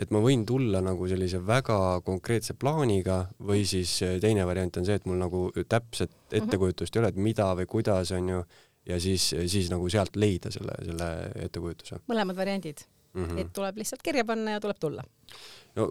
et 0.00 0.10
ma 0.10 0.22
võin 0.24 0.46
tulla 0.48 0.80
nagu 0.80 1.08
sellise 1.08 1.40
väga 1.46 2.00
konkreetse 2.04 2.54
plaaniga 2.54 3.26
või 3.38 3.66
siis 3.68 3.98
teine 4.20 4.46
variant 4.48 4.80
on 4.80 4.86
see, 4.88 4.96
et 4.96 5.04
mul 5.04 5.20
nagu 5.20 5.50
täpset 5.68 6.10
mhm. 6.10 6.38
ettekujutust 6.40 6.96
ei 6.96 7.02
ole, 7.02 7.12
et 7.12 7.20
mida 7.20 7.52
või 7.58 7.68
kuidas 7.76 8.12
on 8.16 8.32
ju, 8.32 8.42
ja 8.88 9.00
siis, 9.02 9.30
siis 9.52 9.70
nagu 9.72 9.88
sealt 9.92 10.16
leida 10.16 10.52
selle, 10.54 10.76
selle 10.88 11.10
ettekujutuse. 11.48 12.00
mõlemad 12.08 12.38
variandid 12.38 12.86
mm, 13.16 13.26
-hmm. 13.26 13.42
et 13.42 13.52
tuleb 13.56 13.82
lihtsalt 13.82 14.02
kirja 14.04 14.24
panna 14.24 14.56
ja 14.56 14.62
tuleb 14.62 14.80
tulla. 14.80 15.04
no 15.76 15.90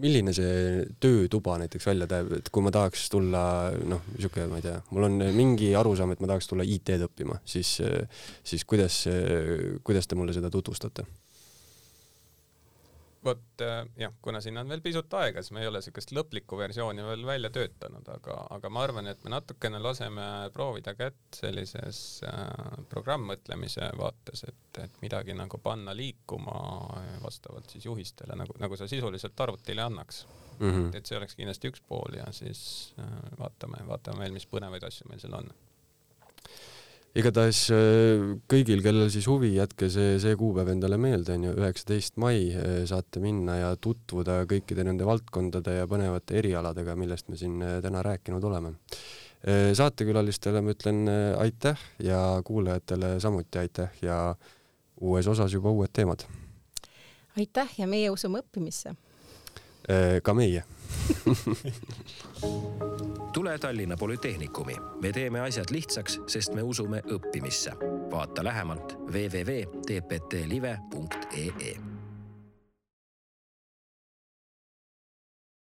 milline 0.00 0.32
see 0.32 0.84
töötuba 1.02 1.56
näiteks 1.60 1.86
välja 1.86 2.06
näeb, 2.10 2.32
et 2.38 2.50
kui 2.52 2.62
ma 2.62 2.70
tahaks 2.74 3.08
tulla 3.10 3.42
noh, 3.74 4.04
niisugune, 4.14 4.46
ma 4.52 4.60
ei 4.60 4.62
tea, 4.64 4.76
mul 4.94 5.08
on 5.08 5.18
mingi 5.34 5.72
arusaam, 5.76 6.12
et 6.14 6.22
ma 6.22 6.30
tahaks 6.30 6.48
tulla 6.50 6.64
IT-d 6.64 7.08
õppima, 7.08 7.40
siis, 7.44 7.72
siis 8.44 8.64
kuidas, 8.64 9.02
kuidas 9.84 10.06
te 10.06 10.18
mulle 10.18 10.36
seda 10.36 10.50
tutvustate? 10.50 11.04
Vot 13.24 13.62
äh, 13.64 13.84
jah, 14.00 14.12
kuna 14.22 14.40
siin 14.40 14.58
on 14.60 14.68
veel 14.68 14.80
pisut 14.84 15.12
aega, 15.20 15.42
siis 15.42 15.52
me 15.52 15.62
ei 15.64 15.68
ole 15.68 15.80
niisugust 15.80 16.12
lõplikku 16.16 16.58
versiooni 16.58 17.04
veel 17.04 17.24
välja 17.28 17.50
töötanud, 17.52 18.08
aga, 18.14 18.36
aga 18.56 18.72
ma 18.72 18.84
arvan, 18.86 19.10
et 19.10 19.24
me 19.24 19.34
natukene 19.34 19.80
laseme 19.82 20.26
proovida 20.54 20.94
kätt 20.96 21.40
sellises 21.42 22.02
äh, 22.28 22.44
programmmõtlemise 22.92 23.90
vaates, 24.00 24.44
et, 24.48 24.82
et 24.84 25.00
midagi 25.04 25.36
nagu 25.36 25.60
panna 25.62 25.94
liikuma 25.96 26.56
vastavalt 27.24 27.70
siis 27.70 27.88
juhistele, 27.90 28.38
nagu, 28.40 28.56
nagu 28.60 28.80
sa 28.80 28.88
sisuliselt 28.88 29.40
arvutile 29.40 29.84
annaks 29.84 30.24
mm. 30.58 30.70
-hmm. 30.70 30.96
et 30.96 31.06
see 31.06 31.18
oleks 31.18 31.36
kindlasti 31.36 31.72
üks 31.72 31.82
pool 31.88 32.16
ja 32.16 32.32
siis 32.32 32.94
äh, 32.98 33.04
vaatame, 33.38 33.84
vaatame 33.86 34.24
veel, 34.24 34.36
mis 34.36 34.48
põnevaid 34.48 34.86
asju 34.86 35.08
meil 35.08 35.20
seal 35.20 35.36
on 35.42 35.52
igatahes 37.18 37.64
äh, 37.74 38.22
kõigil, 38.50 38.82
kellel 38.84 39.10
siis 39.10 39.26
huvi, 39.30 39.54
jätke 39.56 39.88
see, 39.90 40.14
see 40.22 40.36
kuupäev 40.38 40.70
endale 40.74 40.98
meelde, 41.00 41.34
on 41.34 41.48
ju, 41.48 41.54
üheksateist 41.58 42.20
mai 42.22 42.44
äh, 42.54 42.82
saate 42.88 43.22
minna 43.22 43.56
ja 43.58 43.72
tutvuda 43.82 44.44
kõikide 44.50 44.84
nende 44.86 45.08
valdkondade 45.08 45.80
ja 45.80 45.88
põnevate 45.90 46.38
erialadega, 46.38 46.94
millest 46.98 47.30
me 47.30 47.40
siin 47.40 47.58
äh, 47.66 47.78
täna 47.84 48.04
rääkinud 48.06 48.46
oleme. 48.50 48.76
saatekülalistele 49.40 50.60
ma 50.60 50.74
ütlen 50.74 51.08
aitäh 51.40 51.78
ja 52.04 52.18
kuulajatele 52.44 53.14
samuti 53.24 53.58
aitäh 53.58 53.94
ja 54.04 54.34
uues 55.00 55.26
osas 55.32 55.54
juba 55.56 55.72
uued 55.72 55.88
teemad. 55.96 56.26
aitäh 57.40 57.72
ja 57.78 57.86
meie 57.86 58.10
usume 58.10 58.42
õppimisse. 58.44 58.92
ka 60.22 60.34
meie 60.34 60.64
tule 63.34 63.58
Tallinna 63.58 63.96
Polütehnikumi, 63.96 64.76
me 65.02 65.12
teeme 65.12 65.40
asjad 65.40 65.66
lihtsaks, 65.70 66.20
sest 66.26 66.54
me 66.54 66.62
usume 66.62 67.02
õppimisse. 67.06 67.72
vaata 68.10 68.44
lähemalt 68.44 68.98
www.tptlive.ee 69.06 71.99